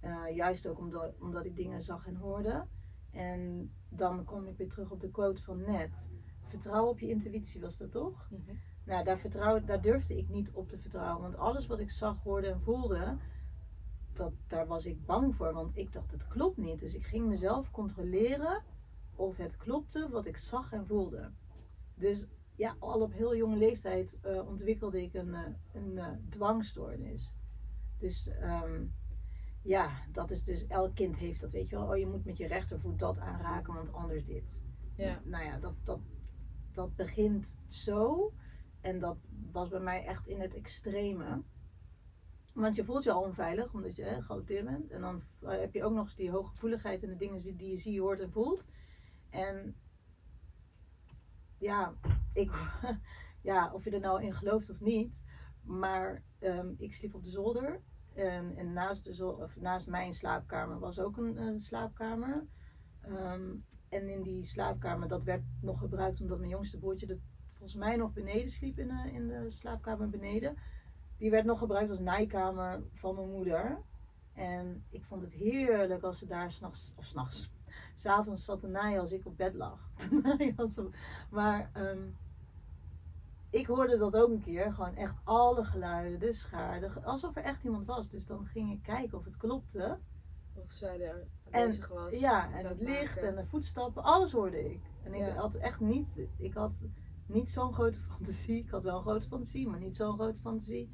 [0.00, 2.66] Eh, juist ook omdat, omdat ik dingen zag en hoorde.
[3.10, 6.12] En dan kom ik weer terug op de quote van net.
[6.40, 8.28] Vertrouw op je intuïtie was dat toch?
[8.30, 8.56] Mhm.
[8.84, 11.22] Nou, daar, vertrouw, daar durfde ik niet op te vertrouwen.
[11.22, 13.16] Want alles wat ik zag, hoorde en voelde,
[14.12, 15.52] dat, daar was ik bang voor.
[15.52, 16.80] Want ik dacht, het klopt niet.
[16.80, 18.62] Dus ik ging mezelf controleren
[19.14, 21.30] of het klopte wat ik zag en voelde.
[21.94, 27.36] Dus ja, al op heel jonge leeftijd eh, ontwikkelde ik een, uh, een uh, dwangstoornis.
[27.98, 28.84] Dus ehm,
[29.62, 31.88] ja, dat is dus, elk kind heeft dat, weet je wel.
[31.88, 34.62] Oh, je moet met je rechtervoet dat aanraken, want anders dit.
[34.96, 35.20] Ja.
[35.24, 36.00] Nou ja, dat, dat,
[36.72, 38.32] dat begint zo.
[38.80, 39.16] En dat
[39.52, 41.42] was bij mij echt in het extreme.
[42.52, 44.90] Want je voelt je al onveilig, omdat je hè, geadopteerd bent.
[44.90, 47.76] En dan heb je ook nog eens die hooggevoeligheid en de dingen die, die je
[47.76, 48.68] ziet, hoort en voelt.
[49.30, 49.76] En
[51.58, 51.94] ja,
[52.32, 52.50] ik,
[53.42, 55.24] ja, of je er nou in gelooft of niet.
[55.62, 57.80] Maar um, ik sliep op de zolder.
[58.18, 62.46] En, en naast, of naast mijn slaapkamer was ook een, een slaapkamer.
[63.08, 67.18] Um, en in die slaapkamer, dat werd nog gebruikt omdat mijn jongste broertje er
[67.52, 70.56] volgens mij nog beneden sliep in de, in de slaapkamer beneden.
[71.16, 73.82] Die werd nog gebruikt als naaikamer van mijn moeder.
[74.32, 77.50] En ik vond het heerlijk als ze daar s'nachts, of s'nachts,
[77.94, 79.90] s'avonds zat te naaien als ik op bed lag.
[81.30, 82.16] maar um,
[83.50, 87.64] ik hoorde dat ook een keer, gewoon echt alle geluiden, de schaar, alsof er echt
[87.64, 88.10] iemand was.
[88.10, 89.98] Dus dan ging ik kijken of het klopte.
[90.54, 92.18] Of zij er aanwezig was.
[92.18, 94.82] Ja, en het licht en de voetstappen, alles hoorde ik.
[95.02, 95.34] En ik ja.
[95.34, 96.84] had echt niet, ik had
[97.26, 98.58] niet zo'n grote fantasie.
[98.58, 100.90] Ik had wel een grote fantasie, maar niet zo'n grote fantasie.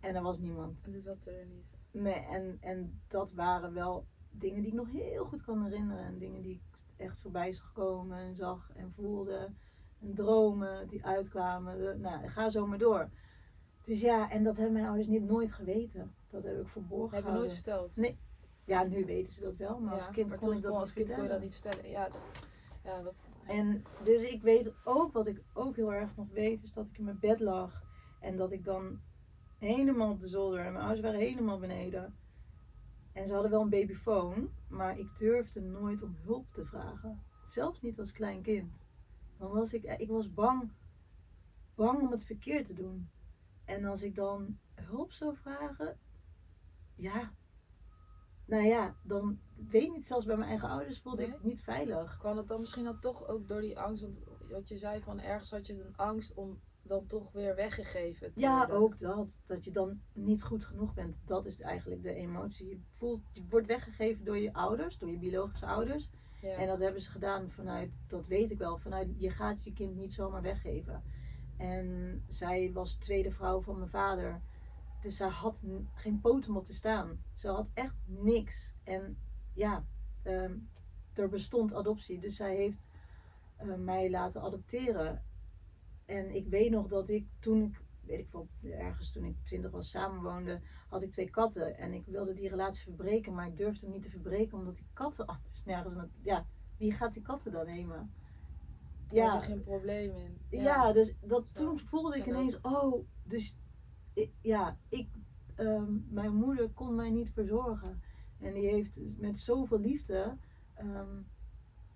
[0.00, 0.80] En er was niemand.
[0.82, 1.64] En dus zat er niet.
[1.90, 6.04] Nee, en, en dat waren wel dingen die ik nog heel goed kan herinneren.
[6.04, 9.52] En dingen die ik echt voorbij zag komen en zag en voelde.
[10.00, 12.00] En dromen die uitkwamen.
[12.00, 13.10] Nou, ga zo maar door.
[13.82, 16.14] Dus ja, en dat hebben mijn ouders niet nooit geweten.
[16.30, 17.96] Dat heb ik verborgen Heb je nooit verteld?
[17.96, 18.18] Nee.
[18.64, 19.78] Ja, nu weten ze dat wel.
[19.78, 21.90] Maar ja, als kind maar kon ik dat als kind kon je dat niet vertellen.
[21.90, 22.20] Ja, dat,
[22.84, 26.72] ja, dat, En dus ik weet ook, wat ik ook heel erg nog weet, is
[26.72, 27.82] dat ik in mijn bed lag.
[28.20, 29.00] En dat ik dan
[29.58, 30.58] helemaal op de zolder.
[30.58, 32.14] En mijn ouders waren helemaal beneden.
[33.12, 37.22] En ze hadden wel een babyfoon, maar ik durfde nooit om hulp te vragen.
[37.44, 38.85] Zelfs niet als klein kind.
[39.38, 40.70] Dan was ik, ik was bang,
[41.74, 43.08] bang om het verkeerd te doen.
[43.64, 45.98] En als ik dan hulp zou vragen,
[46.94, 47.32] ja,
[48.44, 49.38] nou ja, dan
[49.70, 51.34] weet ik niet, zelfs bij mijn eigen ouders voelde Nee?
[51.34, 52.18] ik niet veilig.
[52.18, 54.02] kwam het dan misschien dan toch ook door die angst?
[54.02, 54.18] Want
[54.48, 58.40] wat je zei van ergens had je een angst om dan toch weer weggegeven te
[58.40, 58.76] Ja, worden.
[58.76, 59.40] ook dat.
[59.44, 61.20] Dat je dan niet goed genoeg bent.
[61.24, 62.68] Dat is eigenlijk de emotie.
[62.68, 66.10] Je, voelt, je wordt weggegeven door je ouders, door je biologische ouders.
[66.54, 69.96] En dat hebben ze gedaan vanuit, dat weet ik wel, vanuit je gaat je kind
[69.96, 71.02] niet zomaar weggeven.
[71.56, 74.40] En zij was tweede vrouw van mijn vader.
[75.00, 75.62] Dus zij had
[75.94, 77.22] geen poot om op te staan.
[77.34, 78.74] Ze had echt niks.
[78.84, 79.18] En
[79.52, 79.84] ja,
[80.22, 80.58] ehm,
[81.14, 82.18] er bestond adoptie.
[82.18, 82.90] Dus zij heeft
[83.56, 85.22] eh, mij laten adopteren.
[86.04, 89.70] En ik weet nog dat ik toen ik, weet ik veel, ergens toen ik twintig
[89.70, 91.76] was samenwoonde, had ik twee katten.
[91.76, 94.86] En ik wilde die relatie verbreken, maar ik durfde hem niet te verbreken omdat die
[94.92, 95.96] katten anders nergens.
[96.22, 98.12] Ja, wie gaat die katten dan nemen?
[99.08, 100.38] Daar was Ja, er geen probleem in.
[100.50, 103.58] ja, dus dat, Zo, toen voelde ik ineens, oh, dus
[104.12, 105.08] ik, ja, ik,
[105.54, 108.02] ehm, mijn moeder kon mij niet verzorgen.
[108.38, 110.36] En die heeft met zoveel liefde
[110.74, 111.22] ehm,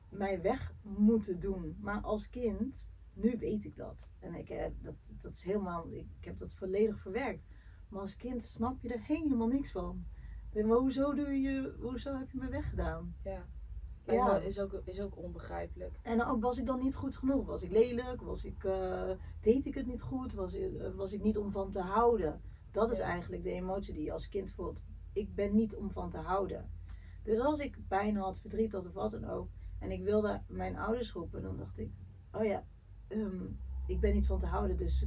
[0.08, 1.76] mij weg moeten doen.
[1.80, 2.90] Maar als kind,
[3.22, 4.12] nu weet ik dat.
[4.18, 7.44] En ik, heb dat, dat is helemaal, ik heb dat volledig verwerkt.
[7.88, 10.04] Maar als kind snap je er helemaal niks van.
[10.52, 13.14] En hoezo, doe je, hoezo heb je me weggedaan?
[13.24, 13.46] Ja.
[14.04, 14.14] Ja.
[14.14, 14.38] Ja.
[14.38, 15.98] Is, ook, is ook onbegrijpelijk.
[16.02, 17.46] En was ik dan niet goed genoeg?
[17.46, 18.22] Was ik lelijk?
[18.22, 20.34] Was ik, eh, deed ik het niet goed?
[20.34, 22.40] Was ik, eh, was ik niet om van te houden?
[22.70, 24.82] Dat is eigenlijk de emotie die je als kind voelt.
[25.12, 26.70] Ik ben niet om van te houden.
[27.22, 29.48] Dus als ik pijn had, verdriet had of wat dan ook.
[29.78, 31.42] En ik wilde mijn ouders roepen.
[31.42, 31.90] Dan dacht ik,
[32.32, 32.64] oh ja,
[33.10, 33.44] ehm,
[33.86, 34.76] ik ben niet van te houden.
[34.76, 35.06] Dus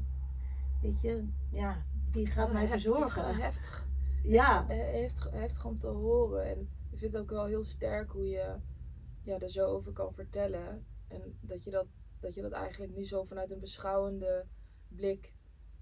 [0.82, 3.36] weet je, ja, die gaat Oh, mij verzorgen.
[3.36, 3.88] Heftig.
[4.24, 6.46] Ja, He- Heeft, heftig om te horen.
[6.46, 8.56] En ik vind het ook wel heel sterk hoe je
[9.24, 10.86] ja, er zo over kan vertellen.
[11.08, 11.88] En dat je dat,
[12.20, 14.46] dat je dat eigenlijk nu zo vanuit een beschouwende
[14.88, 15.34] blik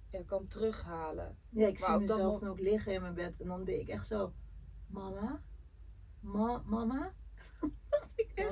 [0.09, 1.37] ja, kan terughalen.
[1.49, 3.41] ja ik Maar zie mezelf dan ook liggen in mijn bed.
[3.41, 4.33] En dan ben ik echt zo,
[4.87, 5.41] mama?
[6.19, 7.13] Ma mama?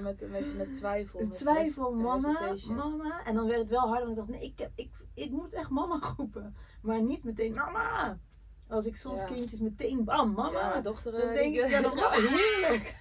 [0.05, 0.19] Echt.
[0.19, 1.19] met, met, met twijfel.
[1.19, 3.25] met twijfel, mama, mama.
[3.25, 4.03] En dan werd het wel harder.
[4.03, 6.55] En ik dacht, nee, ik, heb, ik, ik moet echt mama roepen.
[6.81, 8.19] Maar niet meteen mama.
[8.67, 9.25] Als ik soms Ja.
[9.25, 10.59] kindjes meteen, bam, mama.
[10.75, 11.11] Ja, dochter.
[11.11, 12.95] dan eh, denk ik, ja, dat is heerlijk.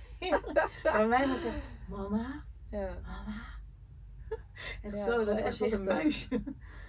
[0.83, 2.99] Maar mij was het, mama, Ja.
[3.07, 3.43] mama.
[4.83, 6.43] Echt zo, dat echt als een muisje.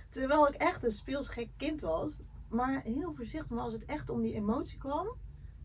[0.10, 2.20] Terwijl ik echt een speelsgek kind was.
[2.50, 3.50] Maar heel voorzichtig.
[3.50, 5.08] Maar als het echt om die emotie kwam.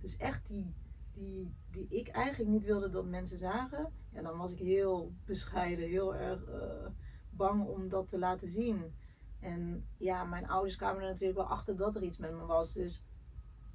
[0.01, 0.75] Dus echt die,
[1.15, 3.93] die, die ik eigenlijk niet wilde dat mensen zagen.
[4.15, 5.89] Ja, dan was ik heel bescheiden.
[5.89, 6.87] Heel erg eh,
[7.31, 8.95] bang om dat te laten zien.
[9.41, 12.73] En ja, mijn ouders kwamen er natuurlijk wel achter dat er iets met me was.
[12.73, 13.05] Dus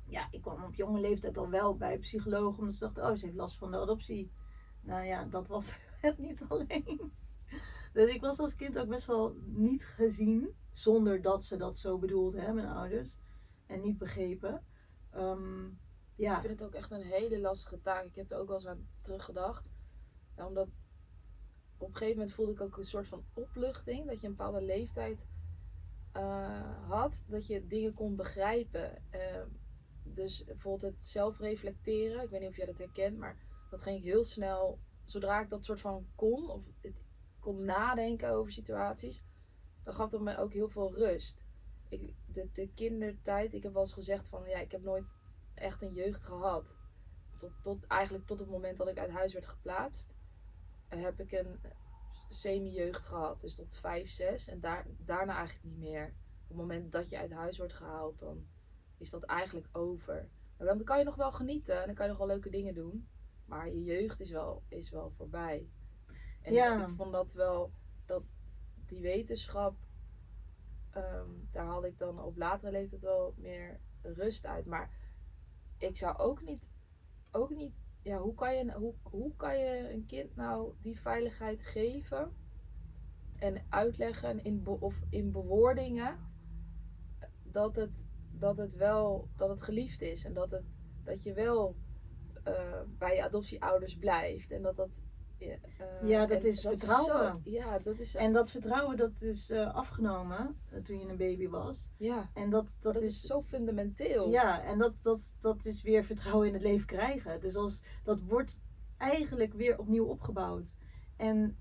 [0.05, 2.57] ja, ik kwam op jonge leeftijd al wel bij een psycholoog.
[2.57, 4.31] Omdat ze dachten, oh, ze heeft last van de adoptie.
[4.81, 7.11] Nou ja, dat was het niet alleen.
[7.93, 10.55] Dus ik was als kind ook best wel niet gezien.
[10.71, 13.17] Zonder dat ze dat zo bedoelden, hè, mijn ouders.
[13.65, 14.65] En niet begrepen.
[15.11, 15.67] Ehm,
[16.15, 16.35] ja.
[16.35, 18.05] Ik vind het ook echt een hele lastige taak.
[18.05, 19.69] Ik heb er ook wel eens aan teruggedacht.
[20.47, 20.67] Omdat
[21.77, 24.07] op een gegeven moment voelde ik ook een soort van opluchting.
[24.07, 25.25] Dat je een bepaalde leeftijd
[26.11, 27.23] eh, had.
[27.27, 29.03] Dat je dingen kon begrijpen.
[29.09, 29.47] Ehm,
[30.03, 32.23] dus bijvoorbeeld het zelfreflecteren.
[32.23, 33.17] Ik weet niet of jij dat herkent.
[33.17, 33.37] Maar
[33.69, 34.79] dat ging ik heel snel.
[35.05, 36.49] Zodra ik dat soort van kon.
[36.49, 36.63] Of
[37.39, 39.23] kon nadenken over situaties.
[39.83, 41.41] Dan gaf dat me ook heel veel rust.
[41.89, 43.53] Ik, de, de kindertijd.
[43.53, 44.49] Ik heb wel eens gezegd van.
[44.49, 45.05] Ja, ik heb nooit
[45.53, 46.77] echt een jeugd gehad.
[47.37, 50.13] Tot, tot, eigenlijk tot het moment dat ik uit huis werd geplaatst,
[50.89, 51.59] heb ik een
[52.29, 53.41] semi-jeugd gehad.
[53.41, 56.05] Dus tot 5, 6 en daar, daarna eigenlijk niet meer.
[56.41, 58.47] Op het moment dat je uit huis wordt gehaald, dan
[58.97, 60.29] is dat eigenlijk over.
[60.57, 62.73] Maar dan kan je nog wel genieten en dan kan je nog wel leuke dingen
[62.73, 63.07] doen.
[63.45, 65.69] Maar je jeugd is wel, is wel voorbij.
[66.41, 66.87] En Ja.
[66.87, 67.71] ik vond dat wel,
[68.05, 68.23] dat
[68.85, 69.77] die wetenschap,
[70.91, 74.65] ehm, daar had ik dan op latere leeftijd wel meer rust uit.
[74.65, 74.93] Maar
[75.77, 76.69] ik zou ook niet,
[77.31, 81.61] ook niet, ja, hoe kan je, hoe, hoe kan je een kind nou die veiligheid
[81.61, 82.31] geven
[83.35, 86.17] en uitleggen in, of in bewoordingen
[87.43, 90.65] dat het, dat het wel, dat het geliefd is en dat, het,
[91.03, 91.75] dat je wel
[92.43, 95.01] eh, bij je adoptieouders blijft en dat dat
[96.03, 97.41] ja, eh, dat is zo- vertrouwen.
[97.43, 101.47] ja, dat is, En dat vertrouwen dat is eh, afgenomen eh, toen je een baby
[101.47, 101.89] was.
[101.97, 104.29] ja, En dat, dat, dat, is, is zo fundamenteel.
[104.29, 107.41] Ja, en dat, dat, dat is weer vertrouwen in het leven krijgen.
[107.41, 108.59] Dus als, dat wordt
[108.97, 110.77] eigenlijk weer opnieuw opgebouwd.
[111.17, 111.57] En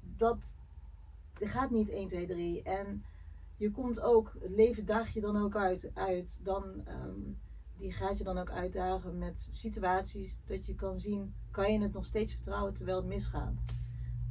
[0.00, 0.56] dat
[1.34, 2.62] gaat niet 1, 2, 3.
[2.62, 3.04] En
[3.56, 5.90] je komt ook, het leven daag je dan ook uit.
[5.94, 7.20] uit dan, ehm,
[7.76, 11.92] die gaat je dan ook uitdagen met situaties dat je kan zien, kan je het
[11.92, 13.64] nog steeds vertrouwen terwijl het misgaat.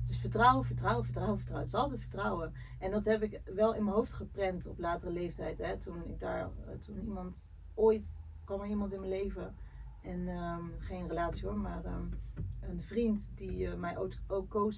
[0.10, 1.68] Is vertrouwen, vertrouwen, vertrouwen, vertrouwen.
[1.68, 2.54] Het is altijd vertrouwen.
[2.80, 5.58] En dat heb ik wel in mijn hoofd geprent op latere leeftijd.
[5.58, 5.78] Hè?
[5.78, 9.56] Toen ik daar, eh, toen iemand, ooit kwam er iemand in mijn leven.
[10.02, 12.06] En ehm, geen relatie hoor, maar ehm,
[12.62, 14.74] een vriend die eh, mij ook, ook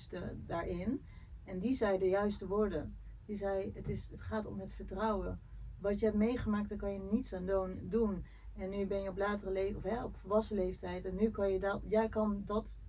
[0.46, 1.02] daarin.
[1.44, 2.96] En die zei de juiste woorden.
[3.26, 5.40] Die zei, het, is, het gaat om het vertrouwen.
[5.80, 7.46] Wat je hebt meegemaakt, daar kan je niets aan
[7.82, 8.26] doen.
[8.58, 11.06] En nu ben je op latere leeftijd, of hè, op volwassen leeftijd.
[11.06, 12.80] En nu kan je dat, jij kan dat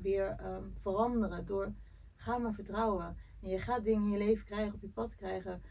[0.00, 1.72] weer ehm, veranderen door,
[2.14, 3.16] ga maar vertrouwen.
[3.42, 5.62] En je gaat dingen in je leven krijgen, op je pad krijgen,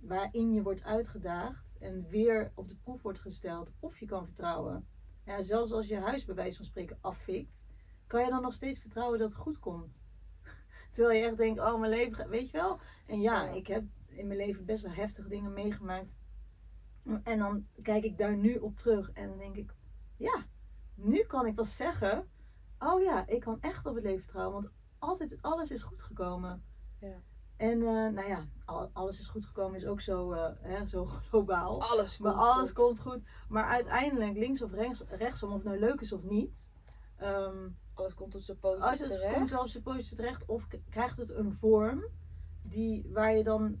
[0.00, 4.86] waarin je wordt uitgedaagd en weer op de proef wordt gesteld of je kan vertrouwen.
[5.24, 7.66] Ja, zelfs als je huis bij wijze van spreken afvikt,
[8.06, 10.04] kan je dan nog steeds vertrouwen dat het goed komt.
[10.92, 12.78] Terwijl je echt denkt, oh mijn leven, gaat- weet je wel.
[13.06, 13.48] En Ja.
[13.48, 16.16] ik heb in mijn leven best wel heftige dingen meegemaakt.
[17.22, 19.74] En dan kijk ik daar nu op terug en dan denk ik,
[20.16, 20.46] ja,
[20.94, 22.28] nu kan ik wel zeggen,
[22.78, 26.62] oh ja, ik kan echt op het leven vertrouwen, want altijd, alles is goed gekomen.
[27.00, 27.20] Ja.
[27.56, 31.04] En eh, nou ja, al- alles is goed gekomen is ook zo, eh, hè, zo
[31.28, 31.82] globaal.
[31.82, 32.78] Alles Maar komt alles goed.
[32.78, 33.20] komt goed.
[33.48, 36.70] Maar uiteindelijk, links of rechts, rechtsom, of nou leuk is of niet,
[37.16, 39.34] ehm, Alles komt op zijn pootjes terecht.
[39.34, 42.04] komt wel op zijn pootjes terecht of krijgt het een vorm
[42.62, 43.80] die, waar je dan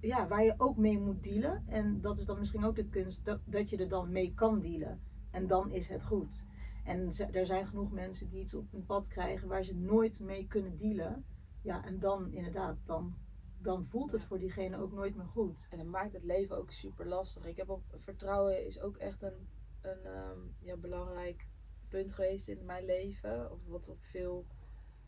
[0.00, 1.64] ja, waar je ook mee moet dealen.
[1.66, 4.60] En dat is dan misschien ook de kunst dat, dat je er dan mee kan
[4.60, 5.00] dealen.
[5.30, 6.46] En dan is het goed.
[6.84, 10.46] En er zijn genoeg mensen die iets op hun pad krijgen waar ze nooit mee
[10.46, 11.24] kunnen dealen.
[11.62, 13.14] Ja, en dan inderdaad, dan,
[13.58, 15.66] dan voelt het voor diegene ook nooit meer goed.
[15.70, 17.44] En dat maakt het leven ook super lastig.
[17.44, 19.48] Ik heb op vertrouwen is ook echt een,
[19.80, 21.46] een ehm, ja, belangrijk
[21.88, 23.52] punt geweest in mijn leven.
[23.52, 24.46] Of wat op veel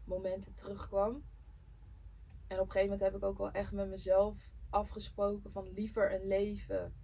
[0.04, 1.22] momenten terugkwam.
[2.46, 6.14] En op een gegeven moment heb ik ook wel echt met mezelf afgesproken van liever
[6.14, 6.94] een leven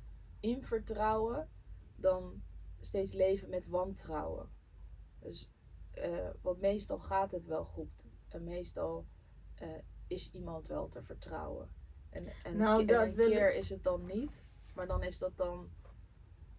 [0.41, 1.49] in vertrouwen
[1.97, 2.43] dan
[2.81, 4.49] steeds leven met wantrouwen.
[5.21, 5.51] Dus,
[5.91, 8.07] eh, want meestal gaat het wel goed.
[8.29, 9.07] En meestal
[9.55, 9.69] eh,
[10.07, 11.71] is iemand wel te vertrouwen.
[12.11, 15.37] En, en, Nou, een en ik- keer is het dan niet, maar dan is dat
[15.37, 15.71] dan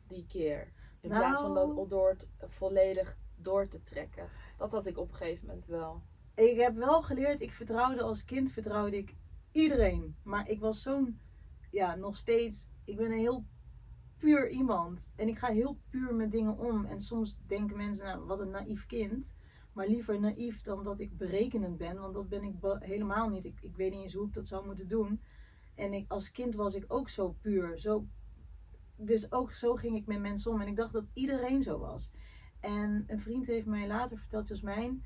[0.08, 0.72] die keer.
[1.02, 1.76] In plaats van Nou.
[1.76, 4.30] dat door het volledig door te trekken.
[4.58, 6.02] Dat had ik op een gegeven moment wel.
[6.36, 9.16] Ik heb wel geleerd, ik vertrouwde als kind, vertrouwde ik
[9.58, 10.16] iedereen.
[10.24, 11.20] Maar ik was zo'n,
[11.72, 13.46] ja, nog steeds, ik ben een heel
[14.18, 15.12] puur iemand.
[15.16, 16.86] En ik ga heel puur met dingen om.
[16.86, 19.36] En soms denken mensen, nou, wat een naïef kind.
[19.74, 22.00] Maar liever naïef dan dat ik berekenend ben.
[22.00, 23.46] Want dat ben ik helemaal niet.
[23.46, 25.22] Ik, ik weet niet eens hoe ik dat zou moeten doen.
[25.76, 27.80] En ik, als kind was ik ook zo puur.
[27.80, 28.08] Zo,
[28.96, 30.62] dus ook zo ging ik met mensen om.
[30.62, 32.12] En ik dacht dat iedereen zo was.
[32.60, 35.04] En een vriend heeft mij later verteld, Jasmijn,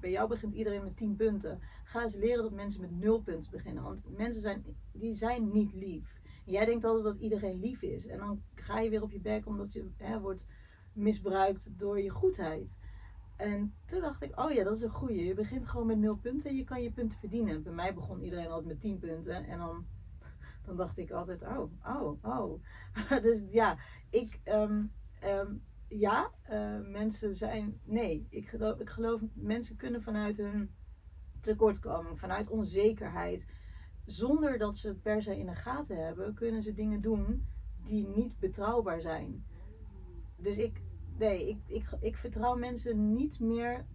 [0.00, 1.60] bij, jou begint iedereen met 10 punten.
[1.84, 3.82] Ga eens leren dat mensen met 0 punten beginnen.
[3.82, 6.20] Want mensen zijn, die zijn niet lief.
[6.44, 8.06] Jij denkt altijd dat iedereen lief is.
[8.06, 10.46] En dan ga je weer op je bek omdat je hè, wordt
[10.92, 12.78] misbruikt door je goedheid.
[13.36, 15.24] En toen dacht ik, oh ja, dat is een goeie.
[15.24, 17.62] Je begint gewoon met 0 punten en je kan je punten verdienen.
[17.62, 19.44] Bij mij begon iedereen altijd met 10 punten.
[19.44, 19.86] En dan,
[20.64, 22.62] dan dacht ik altijd, oh, oh, oh.
[23.22, 23.78] dus ja,
[24.10, 24.84] ik, ehm,
[25.20, 25.54] ehm,
[25.88, 30.70] ja, eh, mensen zijn, nee, ik geloof, ik geloof mensen kunnen vanuit hun
[31.40, 33.46] tekortkoming, vanuit onzekerheid,
[34.04, 37.46] zonder dat ze het per se in de gaten hebben, kunnen ze dingen doen
[37.84, 39.44] die niet betrouwbaar zijn.
[40.36, 40.82] Dus ik,
[41.18, 43.86] nee, ik, ik, ik vertrouw mensen niet meer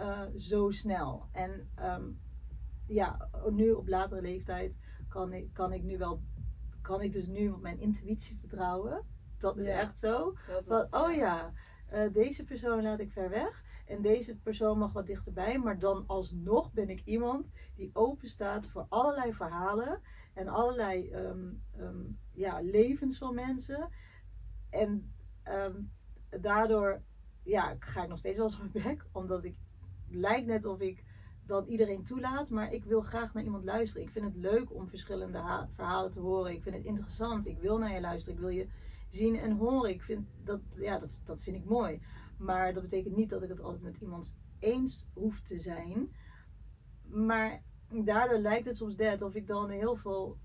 [0.00, 1.26] uh, zo snel.
[1.32, 2.18] En um,
[2.86, 6.20] ja, nu op latere leeftijd kan ik, kan ik nu wel,
[6.80, 9.04] kan ik dus nu op mijn intuïtie vertrouwen.
[9.38, 9.78] Dat is Ja.
[9.80, 10.34] echt zo.
[10.66, 11.52] Van, oh ja,
[11.86, 13.64] eh, deze persoon laat ik ver weg.
[13.86, 15.58] En deze persoon mag wat dichterbij.
[15.58, 20.00] Maar dan alsnog ben ik iemand die open staat voor allerlei verhalen.
[20.34, 23.88] En allerlei ehm, ehm, ja, levens van mensen.
[24.70, 25.80] En ehm,
[26.40, 27.02] daardoor
[27.42, 29.04] ja, ga ik nog steeds wel eens op mijn bek.
[29.12, 29.56] Omdat ik
[30.08, 31.04] lijkt net of ik
[31.46, 32.50] dan iedereen toelaat.
[32.50, 34.02] Maar ik wil graag naar iemand luisteren.
[34.06, 36.52] Ik vind het leuk om verschillende ha- verhalen te horen.
[36.52, 37.46] Ik vind het interessant.
[37.46, 38.34] Ik wil naar je luisteren.
[38.34, 38.66] Ik wil je
[39.08, 39.90] zien en horen.
[39.90, 42.00] Ik vind dat, ja, dat, dat vind ik mooi.
[42.38, 46.10] Maar dat betekent niet dat ik het altijd met iemand eens hoef te zijn.
[47.08, 50.36] Maar daardoor lijkt het soms net of ik dan heel veel.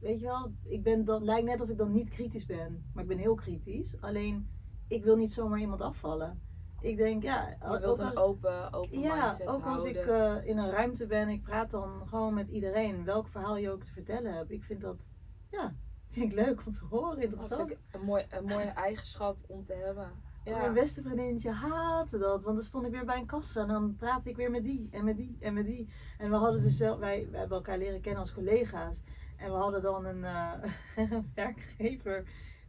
[0.00, 2.84] Weet je wel, ik ben dan, lijkt net of ik dan niet kritisch ben.
[2.94, 4.00] Maar ik ben heel kritisch.
[4.00, 4.50] Alleen,
[4.88, 6.40] ik wil niet zomaar iemand afvallen.
[6.80, 7.48] Ik denk, ja.
[7.48, 11.28] Je wilt een open, open ja, mindset ook als ik eh, in een ruimte ben,
[11.28, 13.04] ik praat dan gewoon met iedereen.
[13.04, 14.50] Welk verhaal je ook te vertellen hebt.
[14.50, 15.10] Ik vind dat,
[15.50, 15.74] ja,
[16.10, 17.70] vind ik leuk om te horen, Dat interessant.
[17.70, 20.10] ik een, mooi, een mooie eigenschap om te hebben.
[20.44, 20.58] Ja.
[20.58, 23.96] Mijn beste vriendinnetje haatte dat, want dan stond ik weer bij een kassa en dan
[23.96, 25.88] praatte ik weer met die en met die en met die.
[26.18, 29.02] En we hadden dus zelf, wij, wij hebben elkaar leren kennen als collega's.
[29.36, 30.52] En we hadden dan een eh,
[31.34, 32.24] werkgever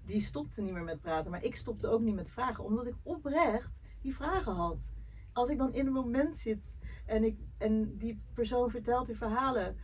[0.06, 2.96] die stopte niet meer met praten, maar ik stopte ook niet met vragen, omdat ik
[3.04, 4.92] oprecht die vragen had.
[5.34, 9.78] Als ik dan in een moment zit en, ik, en die persoon vertelt die verhalen,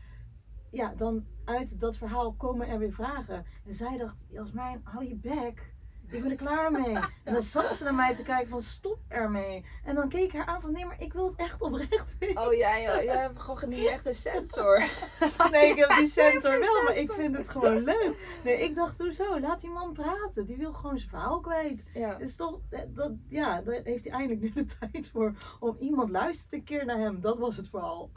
[0.71, 3.45] ja, dan uit dat verhaal komen er weer vragen.
[3.65, 5.75] En zij dacht, Jasmijn, hou je bek.
[6.09, 6.95] Ik ben er klaar mee.
[7.23, 9.65] En dan zat ze naar mij te kijken van stop ermee.
[9.83, 12.47] En dan keek ik haar aan van nee, maar ik wil het echt oprecht weten.
[12.47, 14.83] Oh jij, jij hebt gewoon niet echt een sensor.
[15.51, 17.15] Nee, ik heb die censor geen wel, maar ik sensor.
[17.15, 18.39] vind het gewoon leuk.
[18.43, 19.39] Nee, ik dacht, hoezo?
[19.39, 20.45] Laat die man praten.
[20.45, 21.83] Die wil gewoon zijn verhaal kwijt.
[21.93, 22.17] Ja.
[22.17, 25.33] Is toch, eh, dat, ja, daar heeft hij eindelijk nu de tijd voor.
[25.59, 27.21] Om iemand luistert een keer naar hem.
[27.21, 28.11] Dat was het vooral.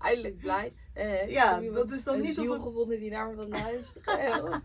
[0.00, 0.72] Eindelijk blij.
[0.92, 3.48] Eh, Ja, dat is dan een niet ziel op een- gevonden die naar me wil
[3.48, 4.62] luisteren.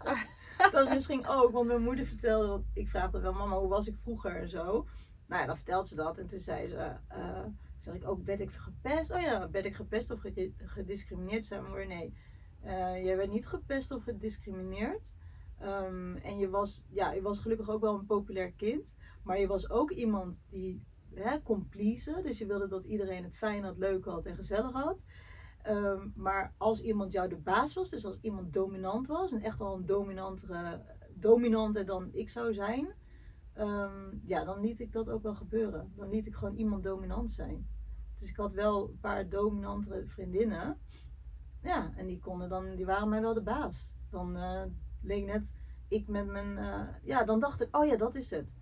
[0.71, 3.87] Dat is misschien ook, want mijn moeder vertelde, ik vraag dan wel, mama, hoe was
[3.87, 4.85] ik vroeger en zo.
[5.27, 7.45] Nou ja, dan vertelt ze dat en toen zei ze, eh,
[7.77, 9.11] zeg ik ook, werd ik gepest?
[9.11, 11.45] Oh ja, werd ik gepest of gedi- gediscrimineerd?
[11.45, 12.13] Zei mijn moeder, nee,
[12.61, 15.13] Eh, jij werd niet gepest of gediscrimineerd.
[15.59, 19.47] Ehm, en je was, ja, je was gelukkig ook wel een populair kind, maar je
[19.47, 21.67] was ook iemand die hè, kon.
[22.23, 25.03] Dus je wilde dat iedereen het fijn had, leuk had en gezellig had.
[25.61, 29.61] Ehm, maar als iemand jou de baas was, dus als iemand dominant was, en echt
[29.61, 30.81] al een dominantere,
[31.13, 32.93] dominanter dan ik zou zijn,
[33.53, 35.91] ehm, ja, dan liet ik dat ook wel gebeuren.
[35.95, 37.67] Dan liet ik gewoon iemand dominant zijn.
[38.15, 40.77] Dus ik had wel een paar dominantere vriendinnen.
[41.61, 43.95] Ja, en die konden dan, die waren mij wel de baas.
[44.09, 44.63] Dan eh,
[45.01, 45.55] leek net
[45.87, 48.55] ik met mijn, eh, ja, dan dacht ik, oh ja, dat is het.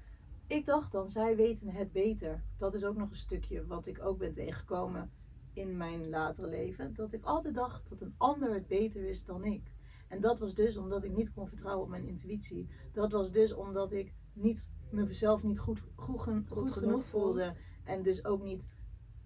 [0.48, 2.44] Ik dacht dan, zij weten het beter.
[2.58, 5.12] Dat is ook nog een stukje wat ik ook ben tegengekomen
[5.58, 6.94] in mijn latere leven.
[6.94, 9.72] Dat ik altijd dacht dat een ander het beter wist dan ik.
[10.08, 12.68] En dat was dus omdat ik niet kon vertrouwen op mijn intuïtie.
[12.92, 17.56] Dat was dus omdat ik niet, mezelf niet goed, goed, gen- goed, genoeg voelde.
[17.84, 18.68] En dus ook niet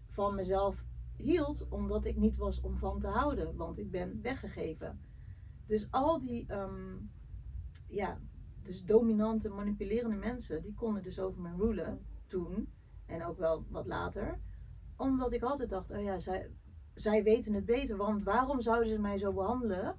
[0.07, 0.85] van mezelf
[1.17, 3.55] hield, omdat ik niet was om van te houden.
[3.55, 4.99] Want ik ben weggegeven.
[5.65, 6.97] Dus al die, ehm,
[7.87, 8.19] ja,
[8.61, 12.71] dus dominante, manipulerende mensen, die konden dus over me rulen toen.
[13.05, 14.39] En ook wel wat later.
[15.01, 16.49] Omdat ik altijd dacht, oh ja, zij,
[16.93, 17.97] zij weten het beter.
[17.97, 19.97] Want waarom zouden ze mij zo behandelen?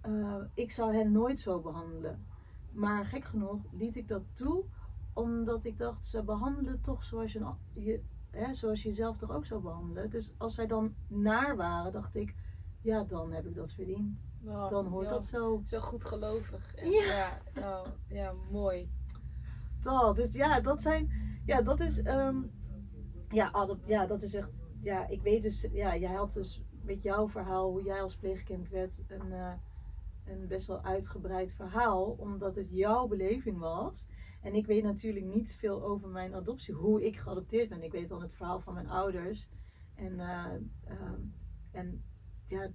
[0.00, 2.26] Eh, ik zou hen nooit zo behandelen.
[2.72, 4.64] Maar gek genoeg liet ik dat toe,
[5.12, 9.46] omdat ik dacht, ze behandelen toch zoals je, je, hè, zoals je jezelf toch ook
[9.46, 10.10] zou behandelen.
[10.10, 12.34] Dus als zij dan naar waren, dacht ik,
[12.80, 14.30] ja, dan heb ik dat verdiend.
[14.44, 15.12] Oh, Dan hoort ja.
[15.12, 15.60] dat zo.
[15.64, 16.74] Zo goed gelovig.
[16.74, 17.38] En Ja.
[17.54, 17.80] ja.
[17.80, 18.90] oh, ja, mooi.
[19.80, 20.16] Dat.
[20.16, 21.10] Dus ja, dat zijn.
[21.46, 22.02] Ja, dat is.
[22.02, 22.36] ehm,
[23.32, 24.62] ja, adop, ja, dat is echt.
[24.80, 25.68] Ja, ik weet dus.
[25.72, 29.52] Ja, jij had dus met jouw verhaal, hoe jij als pleegkind werd, een, eh,
[30.24, 34.08] een best wel uitgebreid verhaal, omdat het jouw beleving was.
[34.40, 37.82] En ik weet natuurlijk niet veel over mijn adoptie, hoe ik geadopteerd ben.
[37.82, 39.48] Ik weet al het verhaal van mijn ouders.
[39.94, 40.46] En, uh,
[41.70, 42.04] en
[42.46, 42.70] ja,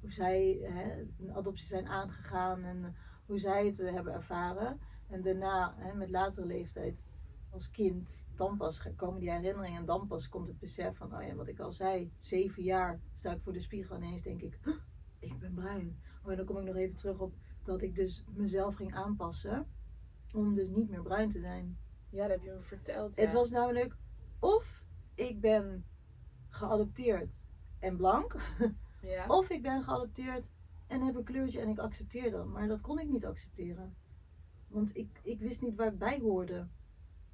[0.00, 2.94] hoe zij hè, een adoptie zijn aangegaan en
[3.26, 4.80] hoe zij het hebben ervaren.
[5.08, 7.08] En daarna, hè, met latere leeftijd,
[7.52, 11.22] als kind, dan pas komen die herinneringen en dan pas komt het besef van, oh
[11.22, 14.42] ja, wat ik al zei, zeven jaar sta ik voor de spiegel en ineens denk
[14.42, 14.58] ik,
[15.18, 16.00] ik ben bruin.
[16.24, 19.66] Maar dan kom ik nog even terug op dat ik dus mezelf ging aanpassen
[20.34, 21.78] om dus niet meer bruin te zijn.
[22.10, 23.16] Ja, dat heb je me verteld.
[23.16, 23.96] Het was namelijk
[24.38, 24.84] of
[25.14, 25.84] ik ben
[26.48, 27.46] geadopteerd
[27.78, 28.36] en blank,
[29.02, 29.26] ja.
[29.26, 30.50] of ik ben geadopteerd
[30.86, 32.46] en heb een kleurtje en ik accepteer dat.
[32.46, 33.96] Maar dat kon ik niet accepteren.
[34.68, 36.68] Want ik, ik wist niet waar ik bij hoorde.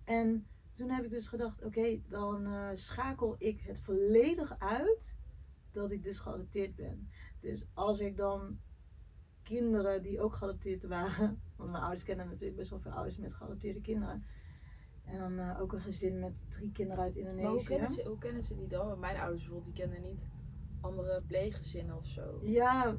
[0.08, 5.16] En toen heb ik dus gedacht, oké, dan uh, schakel ik het volledig uit
[5.72, 7.08] dat ik dus geadopteerd ben.
[7.40, 8.58] Dus als ik dan
[9.42, 13.34] kinderen die ook geadopteerd waren, want mijn ouders kennen natuurlijk best wel veel ouders met
[13.34, 14.24] geadopteerde kinderen.
[15.04, 17.42] En dan uh, ook een gezin met drie kinderen uit Indonesië.
[17.42, 18.98] Maar hoe kennen ze, hoe kennen ze die dan?
[18.98, 20.28] Mijn ouders bijvoorbeeld, die kennen niet
[20.80, 22.40] andere pleeggezinnen of zo.
[22.42, 22.96] Ja,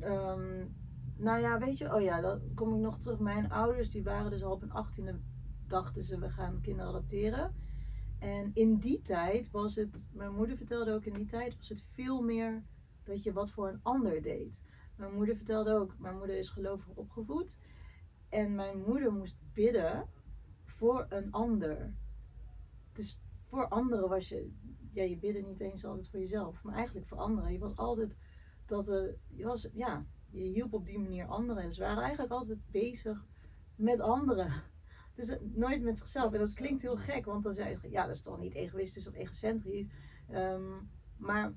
[0.00, 0.74] um,
[1.16, 3.18] nou ja, weet je, oh ja, dan kom ik nog terug.
[3.18, 5.20] Mijn ouders, die waren dus al op een achttiende,
[5.68, 7.54] dachten ze, we gaan kinderen adopteren.
[8.18, 11.82] En in die tijd was het, mijn moeder vertelde ook, in die tijd was het
[11.82, 12.64] veel meer
[13.04, 14.62] dat je wat voor een ander deed.
[14.96, 17.58] Mijn moeder vertelde ook, mijn moeder is gelovig opgevoed.
[18.28, 20.08] En mijn moeder moest bidden
[20.64, 21.94] voor een ander.
[22.92, 24.50] Dus voor anderen was je,
[24.92, 27.52] ja, je bidde niet eens altijd voor jezelf, maar eigenlijk voor anderen.
[27.52, 28.18] Je was altijd
[28.66, 31.62] dat er, je was, ja, je hielp op die manier anderen.
[31.62, 33.24] En ze waren eigenlijk altijd bezig
[33.74, 34.62] met anderen.
[35.16, 36.32] Dus nooit met zichzelf.
[36.32, 39.08] En dat klinkt heel gek, want dan zei je, ja, dat is toch niet egoïstisch
[39.08, 39.86] of egocentrisch.
[40.28, 40.72] Ehm,
[41.16, 41.52] maar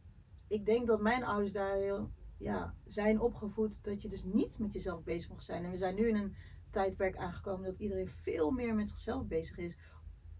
[0.48, 4.74] ik denk dat mijn ouders daar heel, ja, zijn opgevoed dat je dus niet met
[4.74, 5.64] jezelf bezig mag zijn.
[5.64, 6.36] En we zijn nu in een
[6.70, 9.78] tijdperk aangekomen dat iedereen veel meer met zichzelf bezig is.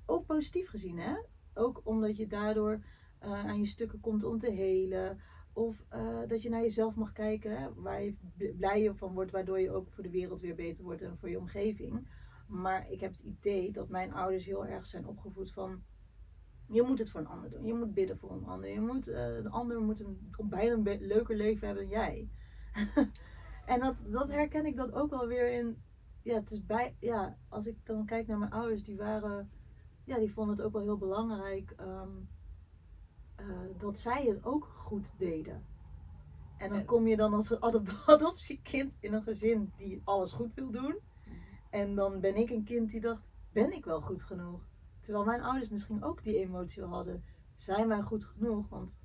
[0.06, 1.16] Ook positief gezien, hè?
[1.54, 2.84] Ook omdat je daardoor
[3.24, 5.22] uh, aan je stukken komt om te helen.
[5.54, 8.16] Of uh, dat je naar jezelf mag kijken, waar je
[8.58, 11.40] blij van wordt, waardoor je ook voor de wereld weer beter wordt en voor je
[11.40, 12.08] omgeving.
[12.50, 15.84] Maar ik heb het idee dat mijn ouders heel erg zijn opgevoed van
[16.68, 17.66] je moet het voor een ander doen.
[17.66, 18.70] Je moet bidden voor een ander.
[18.70, 22.30] Je moet, uh, een ander moet een, bijna een leuker leven hebben dan jij.
[23.66, 25.82] en dat, dat herken ik dan ook wel weer in.
[26.22, 29.52] Ja, het is bij, ja, als ik dan kijk naar mijn ouders, die waren.
[30.04, 32.30] Ja, die vonden het ook wel heel belangrijk um,
[33.40, 33.46] uh,
[33.78, 35.66] dat zij het ook goed deden.
[36.58, 37.60] En dan kom je dan als
[38.06, 41.00] adoptiekind in een gezin die alles goed wil doen.
[41.70, 44.68] En dan ben ik een kind die dacht, ben ik wel goed genoeg?
[45.00, 47.24] Terwijl mijn ouders misschien ook die emotie hadden.
[47.56, 48.70] Zijn wij goed genoeg?
[48.70, 48.98] Want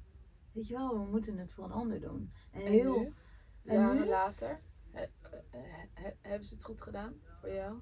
[0.53, 2.33] weet je wel, we moeten het voor een ander doen.
[2.51, 2.99] En, heel.
[2.99, 3.13] Nu?
[3.65, 4.09] En Jaren nu?
[4.09, 4.61] later,
[6.21, 7.79] hebben ze het goed gedaan voor jou?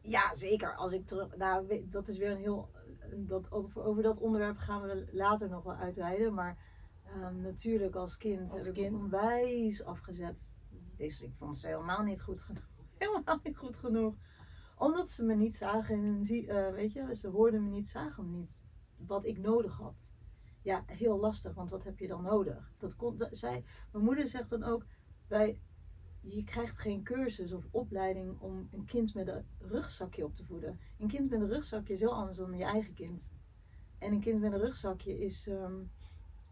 [0.00, 0.74] Ja, zeker.
[0.74, 1.36] Als ik terug.
[1.36, 2.70] Nou, dat is weer een heel.
[3.16, 6.34] Dat, over, over dat onderwerp gaan we later nog wel uitweiden.
[6.34, 6.58] Maar
[7.16, 8.94] um, natuurlijk als kind als heb kind.
[8.94, 10.58] ik onwijs afgezet.
[10.96, 12.77] Dus ik vond ze helemaal niet goed genoeg.
[13.08, 14.14] Helemaal niet goed genoeg
[14.78, 18.36] omdat ze me niet zagen en uh, weet je, ze hoorden me niet, zagen me
[18.36, 18.64] niet.
[18.96, 20.14] Wat ik nodig had.
[20.62, 22.72] Ja, heel lastig, want wat heb je dan nodig?
[22.78, 24.84] Dat kon, zij, mijn moeder zegt dan ook,
[25.26, 25.60] bij,
[26.20, 30.80] je krijgt geen cursus of opleiding om een kind met een rugzakje op te voeden.
[30.98, 33.32] Een kind met een rugzakje is heel anders dan je eigen kind.
[33.98, 35.90] En een kind met een rugzakje is, um,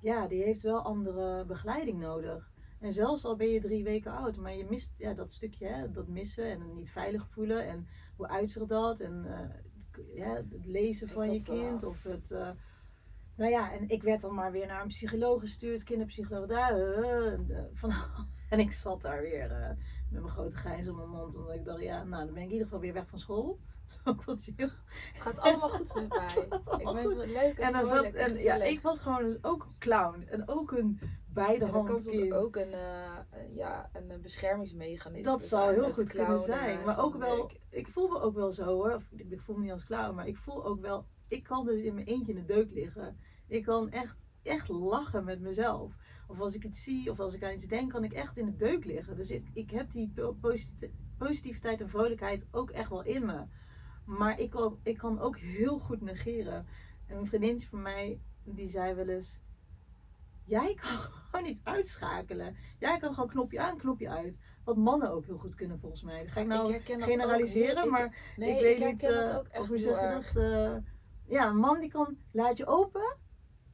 [0.01, 2.51] ja, die heeft wel andere begeleiding nodig.
[2.79, 5.91] En zelfs al ben je drie weken oud, maar je mist ja, dat stukje, hè,
[5.91, 7.68] dat missen en het niet veilig voelen.
[7.68, 9.01] En hoe uitzicht dat?
[9.01, 11.85] En uh, ja, het lezen van je kind.
[11.85, 12.31] Of het.
[12.31, 12.51] Uh,
[13.37, 16.79] nou ja, en ik werd dan maar weer naar een psycholoog gestuurd, kinderpsycholoog daar.
[16.79, 17.39] Uh,
[17.72, 17.93] van,
[18.51, 19.77] en ik zat daar weer
[20.11, 21.37] met mijn grote grijns op mijn mond.
[21.37, 23.59] Omdat ik dacht, ja, nou dan ben ik in ieder geval weer weg van school.
[23.87, 24.70] Dat is ook wel chill.
[25.12, 26.47] Het gaat allemaal goed met mij.
[26.78, 27.26] ik ben goed.
[27.26, 30.26] leuk en, en, dan zat, en ja, ik was gewoon dus ook een clown.
[30.28, 32.32] En ook een beide handen kind.
[32.32, 33.18] ook een, uh,
[33.55, 36.84] ja, een beschermingsmechanisme Dat zou heel goed kunnen zijn.
[36.84, 39.03] Maar ook wel, ik voel me ook wel zo hoor.
[39.16, 41.95] ik voel me niet als clown, maar ik voel ook wel, ik kan dus in
[41.95, 43.18] mijn eentje in de deuk liggen.
[43.47, 45.95] Ik kan echt, echt lachen met mezelf.
[46.28, 48.47] Of als ik het zie of als ik aan iets denk, kan ik echt in
[48.47, 49.16] de deuk liggen.
[49.16, 50.12] Dus ik, ik heb die
[51.18, 53.45] positiviteit en vrolijkheid ook echt wel in me.
[54.07, 56.66] Maar ik kan, ik kan ook heel goed negeren.
[57.07, 59.40] En een vriendinnetje van mij, die zei wel eens
[60.46, 60.90] Jij kan
[61.30, 62.57] gewoon niet uitschakelen.
[62.78, 64.38] Jij kan gewoon knopje aan, knopje uit.
[64.64, 66.26] Wat mannen ook heel goed kunnen volgens mij.
[66.26, 70.42] ga ik nou generaliseren, maar nee, ik weet niet uh, of hoe zeg je dat.
[70.42, 70.76] Uh,
[71.26, 73.16] ja, een man die kan laat je open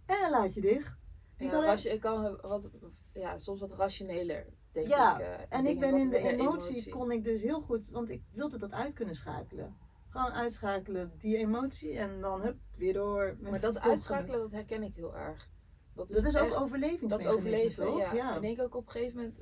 [0.07, 0.97] en laat je dicht.
[1.37, 2.71] Ja, kan, ik kan wat,
[3.13, 5.27] ja, soms wat rationeler, ja, ik.
[5.27, 8.59] Uh, en ik ben in de emotie, kon ik dus heel goed, want ik wilde
[8.59, 9.77] dat uit kunnen schakelen.
[10.13, 13.37] Gewoon uitschakelen, die emotie en dan hup, weer door.
[13.41, 15.49] Maar dat uitschakelen, dat herken ik heel erg.
[15.95, 18.15] Dat is, Dat is ook echt- overlevingsmechanisme, Dat is overleven, toch?
[18.15, 18.35] ja.
[18.35, 19.39] Ik denk ook op een gegeven moment,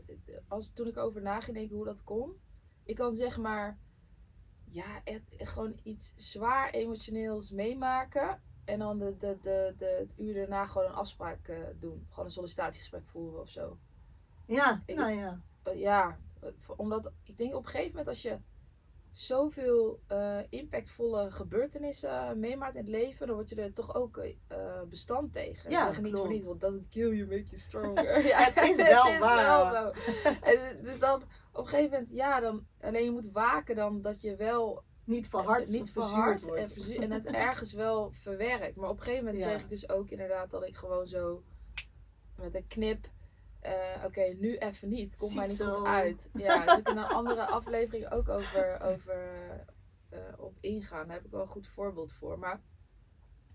[0.48, 2.32] als, toen ik over na ging denken hoe dat kon.
[2.84, 3.78] Ik kan zeg maar,
[4.64, 8.42] ja, echt, echt gewoon iets zwaar emotioneels meemaken.
[8.64, 12.06] En dan de, de, de, de, het uur daarna gewoon een afspraak eh, doen.
[12.08, 13.78] Gewoon een sollicitatiegesprek voeren of zo.
[14.46, 15.40] Ja, Ik- nou ja.
[15.62, 18.38] Eh, ja, eh, omdat ik denk op een gegeven moment als je
[19.10, 24.56] zoveel eh, impactvolle gebeurtenissen meemaakt in het leven, dan word je er toch ook eh,
[24.88, 25.70] bestand tegen.
[25.70, 28.26] Ja, zeggen niet voor niets, want doesn't kill you, make you stronger.
[28.26, 29.72] ja, Het is wel het is waar.
[29.72, 29.92] wel zo.
[30.42, 34.20] En dus dan op een gegeven moment, ja, dan alleen je moet waken dan dat
[34.20, 36.86] je wel Niet verhard, eh, niet verhard wordt.
[36.88, 38.76] en, en het ergens wel verwerkt.
[38.76, 39.48] Maar op een gegeven moment Ja.
[39.50, 41.42] kreeg ik dus ook inderdaad dat ik gewoon zo
[42.36, 43.06] met een knip.
[43.60, 45.16] Eh, Oké, nu even niet.
[45.16, 45.76] Komt mij niet zo.
[45.76, 46.30] goed uit.
[46.32, 49.40] Ja, dus ik in een andere aflevering ook over, over
[50.08, 51.06] eh, op ingaan.
[51.06, 52.38] Daar heb ik wel een goed voorbeeld voor.
[52.38, 52.60] Maar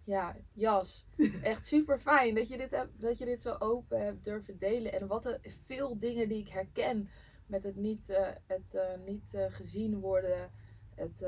[0.03, 1.07] ja, Jas,
[1.43, 4.93] echt super fijn dat je dit, hebt, dat je dit zo open hebt durven delen.
[4.93, 7.09] En wat er veel dingen die ik herken
[7.45, 10.51] met het niet, eh, het, niet gezien worden.
[10.95, 11.25] Het,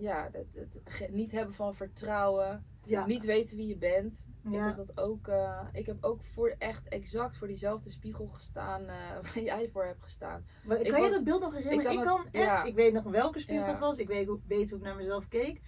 [0.00, 2.64] ja, het, het niet hebben van vertrouwen.
[2.84, 3.06] Ja.
[3.06, 4.28] Niet weten wie je bent.
[4.50, 8.86] Ik, heb dat ook, eh, ik heb ook voor echt exact voor diezelfde spiegel gestaan
[8.86, 10.44] eh, waar jij voor hebt gestaan.
[10.64, 11.92] Maar Ik kan je was- dat beeld nog herinneren?
[11.92, 12.64] ik Ik kan het- echt, ja.
[12.64, 13.98] ik weet nog welke spiegel het was.
[13.98, 15.60] Ik weet, hoe- weet hoe ik naar mezelf keek.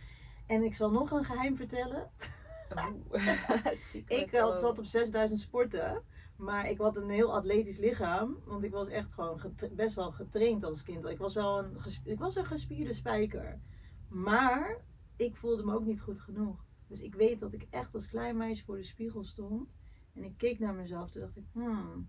[0.47, 2.11] En ik zal nog een geheim vertellen.
[4.07, 4.59] Ik had, Alone.
[4.59, 6.03] zat op 6000 sporten.
[6.37, 8.39] Maar ik had een heel atletisch lichaam.
[8.45, 9.41] Want ik was echt gewoon
[9.73, 11.05] best wel getraind als kind.
[11.05, 13.61] Ik was wel een, ik was een gespierde spijker.
[14.13, 14.77] Maar
[15.17, 16.65] ik voelde me ook niet goed genoeg.
[16.87, 19.69] Dus ik weet dat ik echt als klein meisje voor de spiegel stond.
[20.15, 21.11] En ik keek naar mezelf.
[21.11, 22.09] Toen dacht ik, hmm,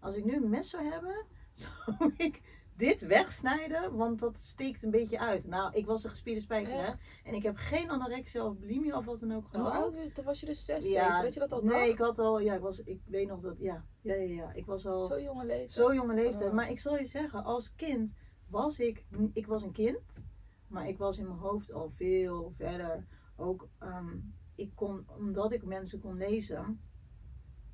[0.00, 2.42] als ik nu een mes zou hebben, zou ik
[2.76, 3.96] dit wegsnijden.
[3.96, 5.46] Want dat steekt een beetje uit.
[5.46, 6.96] Nou, ik was een gespierde spijker.
[7.24, 9.82] En ik heb geen anorexia of bulimia of wat dan ook En hoe gehad.
[9.84, 10.12] oud was je?
[10.12, 11.88] Toen was je dus 6, Ja, 7, dat je dat al nee, dacht?
[11.90, 14.52] ik had al, ja, ik was, ik weet nog dat, ja, ja, ja, ja.
[14.52, 15.72] ik was al Zo jonge leeftijd.
[15.72, 16.48] zo jonge leeftijd.
[16.50, 16.54] Oh.
[16.56, 18.16] Maar ik zal je zeggen, als kind
[18.48, 20.24] was ik, ik was een kind,
[20.68, 23.06] maar ik was in mijn hoofd al veel verder.
[23.36, 24.18] Ook, ehm,
[24.54, 26.80] ik kon, omdat ik mensen kon lezen,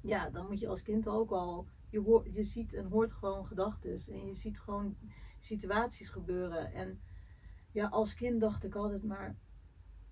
[0.00, 3.46] ja, dan moet je als kind ook al, je, hoort, je ziet en hoort gewoon
[3.46, 4.96] gedachten en je ziet gewoon
[5.38, 6.72] situaties gebeuren.
[6.72, 7.00] En
[7.72, 9.36] ja, als kind dacht ik altijd maar,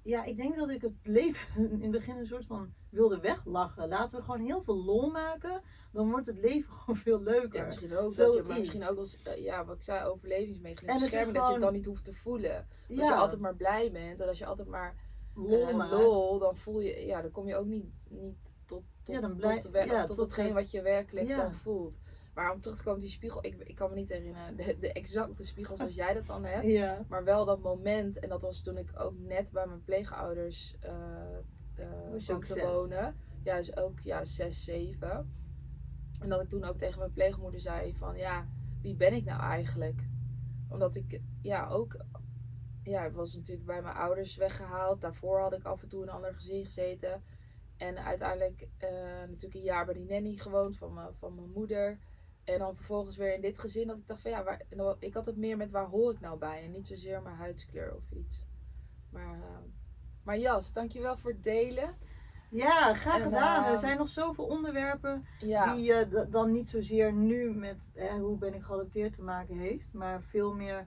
[0.03, 3.89] ja, ik denk dat ik het leven in het begin een soort van wilde weglachen.
[3.89, 7.59] Laten we gewoon heel veel lol maken, dan wordt het leven gewoon veel leuker.
[7.61, 8.15] Ja, misschien ook.
[8.17, 10.87] Dat je, maar misschien ook als, eh, ja, wat ik zei, overlevingsmechanisme.
[10.87, 12.67] En het is Bescherming, dat je het dan niet hoeft te voelen.
[12.89, 14.95] ja, Als je altijd maar blij bent en als je altijd maar
[15.35, 15.93] lol eh, maakt.
[15.93, 19.31] lol, dan voel je, ja, dan kom je ook niet, niet tot, tot, Ja, dan
[19.31, 21.99] tot, blij- wer- ja, tot, tot hetgeen wat je werkelijk dan voelt.
[22.35, 24.77] Maar om terug te komen op die spiegel, ik, ik kan me niet herinneren de,
[24.79, 26.67] de exacte spiegel zoals jij dat dan hebt.
[26.67, 27.05] Ja.
[27.09, 30.77] Maar wel dat moment, en dat was toen ik ook net bij mijn pleegouders
[32.29, 33.17] ook te wonen.
[33.43, 35.41] Ja, dus ook ja, zes, zeven.
[36.21, 38.49] En dat ik toen ook tegen mijn pleegmoeder zei van ja,
[38.83, 40.09] wie ben ik nou eigenlijk?
[40.69, 41.97] Omdat ik ja ook,
[42.83, 45.01] ja, ik was natuurlijk bij mijn ouders weggehaald.
[45.01, 47.23] Daarvoor had ik af en toe een ander gezin gezeten.
[47.77, 48.91] En uiteindelijk eh,
[49.27, 51.99] natuurlijk een jaar bij die nanny gewoond van van mijn moeder.
[52.45, 54.61] En dan vervolgens weer in dit gezin dat ik dacht van ja, waar,
[54.99, 56.63] ik had het meer met waar hoor ik nou bij.
[56.65, 58.45] En niet zozeer mijn huidskleur of iets.
[59.11, 59.59] Maar, eh,
[60.23, 61.97] maar Jas, dankjewel voor het delen.
[62.51, 63.65] Ja, graag En, gedaan.
[63.65, 67.93] Er ehm, zijn nog zoveel onderwerpen Ja, die je d- dan niet zozeer nu met
[67.95, 69.95] eh, hoe ben ik geadopteerd te maken heeft.
[69.95, 70.87] Maar veel meer,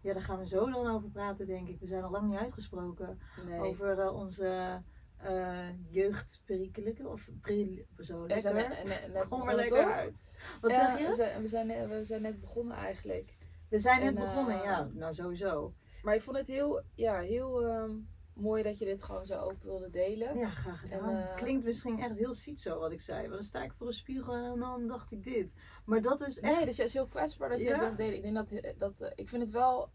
[0.00, 1.80] ja daar gaan we zo dan over praten denk ik.
[1.80, 3.60] We zijn al lang niet uitgesproken nee.
[3.60, 4.82] over eh, onze
[5.16, 7.06] eh jeugdperikelen.
[7.12, 8.40] Of pre- zo we lekker.
[8.40, 10.24] zijn net, net, net Kom er lekker uit.
[10.60, 11.06] Wat Ja, zeg je?
[11.06, 13.36] We zijn, we, zijn, net- we zijn net begonnen eigenlijk.
[13.68, 14.88] We zijn net en, begonnen, eh, ja.
[14.92, 15.74] Nou sowieso.
[16.02, 17.90] Maar ik vond het heel, ja, heel ehm,
[18.32, 20.38] mooi dat je dit gewoon zo open wilde delen.
[20.38, 21.08] Ja, graag gedaan.
[21.10, 23.20] En, eh, Klinkt misschien echt heel ziet zo wat ik zei.
[23.20, 25.52] Want dan sta ik voor een spiegel en dan dacht ik dit.
[25.84, 26.56] Maar dat is echt...
[26.56, 27.70] Nee, dus is heel kwetsbaar dat je Ja.
[27.70, 28.14] het durft delen.
[28.16, 29.90] Ik denk dat, dat eh, ik vind het wel,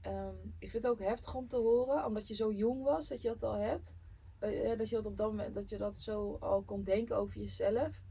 [0.00, 2.82] eh, eh, ehm, ik vind het ook heftig om te horen, omdat je zo jong
[2.82, 3.94] was dat je dat al hebt.
[4.38, 7.16] Eh, eh, dat je dat op dat moment, dat je dat zo al kon denken
[7.16, 8.02] over jezelf.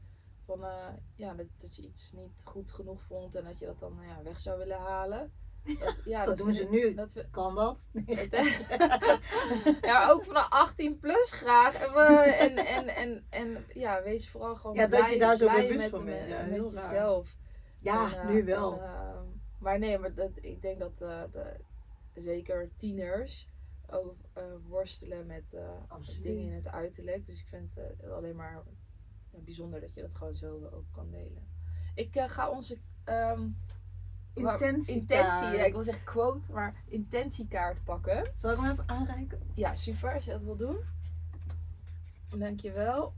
[0.44, 3.78] Van, eh, ja, dat, dat je iets niet goed genoeg vond en dat je dat
[3.80, 5.32] dan ja, weg zou willen halen.
[5.80, 6.94] Dat, ja, Dat doen vind ze ik- nu.
[6.94, 7.90] Dat, we- Kan dat?
[9.80, 11.74] Ja, ook vanaf 18 plus graag.
[11.74, 15.36] En, we- en, en, en, en ja, wees vooral gewoon Ja, dat blij, je daar
[15.36, 16.20] zo blij bewust met, van bent.
[16.20, 17.36] met, Ja, met jezelf.
[17.80, 18.80] Ja, En, nu wel.
[18.80, 21.28] en, maar nee, maar dat, ik denk dat de,
[22.14, 23.48] zeker tieners
[23.92, 27.26] ook eh, worstelen met, eh, dingen in het uiterlijk.
[27.26, 28.62] Dus ik vind het eh, alleen maar
[29.30, 31.48] bijzonder dat je dat gewoon zo ook kan delen.
[31.94, 32.78] Ik ga onze
[34.34, 34.88] Intentiekaart.
[34.88, 38.32] intentie, ja, ik wil zeggen quote, maar intentiekaart pakken.
[38.36, 39.40] Zal ik hem even aanreiken?
[39.54, 40.76] Ja, super, als je dat wil doen.
[42.36, 43.12] Dankjewel.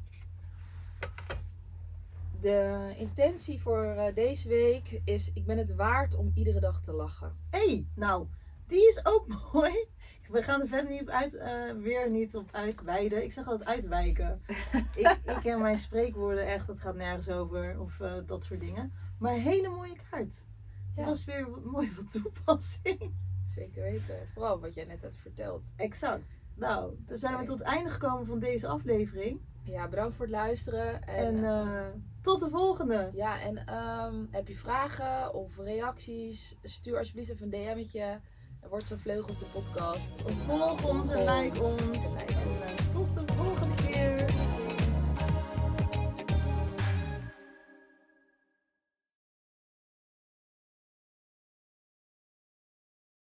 [2.40, 7.36] De intentie voor deze week is: ik ben het waard om iedere dag te lachen.
[7.50, 8.26] Hé, hey, nou,
[8.72, 9.86] die is ook mooi.
[10.28, 13.24] We gaan er verder niet op uit, eh, weer niet op uitweiden.
[13.24, 14.42] Ik zeg altijd uitwijken.
[14.96, 18.92] ik, ik ken mijn spreekwoorden echt, het gaat nergens over of eh, dat soort dingen.
[19.18, 20.46] Maar een hele mooie kaart.
[20.94, 20.96] Ja.
[20.96, 23.14] Dat was weer mooi van toepassing.
[23.46, 24.28] Zeker weten.
[24.32, 25.72] Vooral wat jij net hebt verteld.
[25.76, 26.22] Exact.
[26.54, 29.40] Nou, dan zijn we tot het einde gekomen van deze aflevering.
[29.64, 31.02] Ja, bedankt voor het luisteren.
[31.02, 31.86] En, En eh,
[32.22, 33.10] tot de volgende.
[33.14, 36.56] ja, en ehm, heb je vragen of reacties?
[36.62, 38.20] Stuur alsjeblieft even een DM'tje.
[38.70, 40.14] Word zo vleugels de podcast.
[40.46, 42.14] Volg ons en like ons.
[42.14, 43.71] En tot de volgende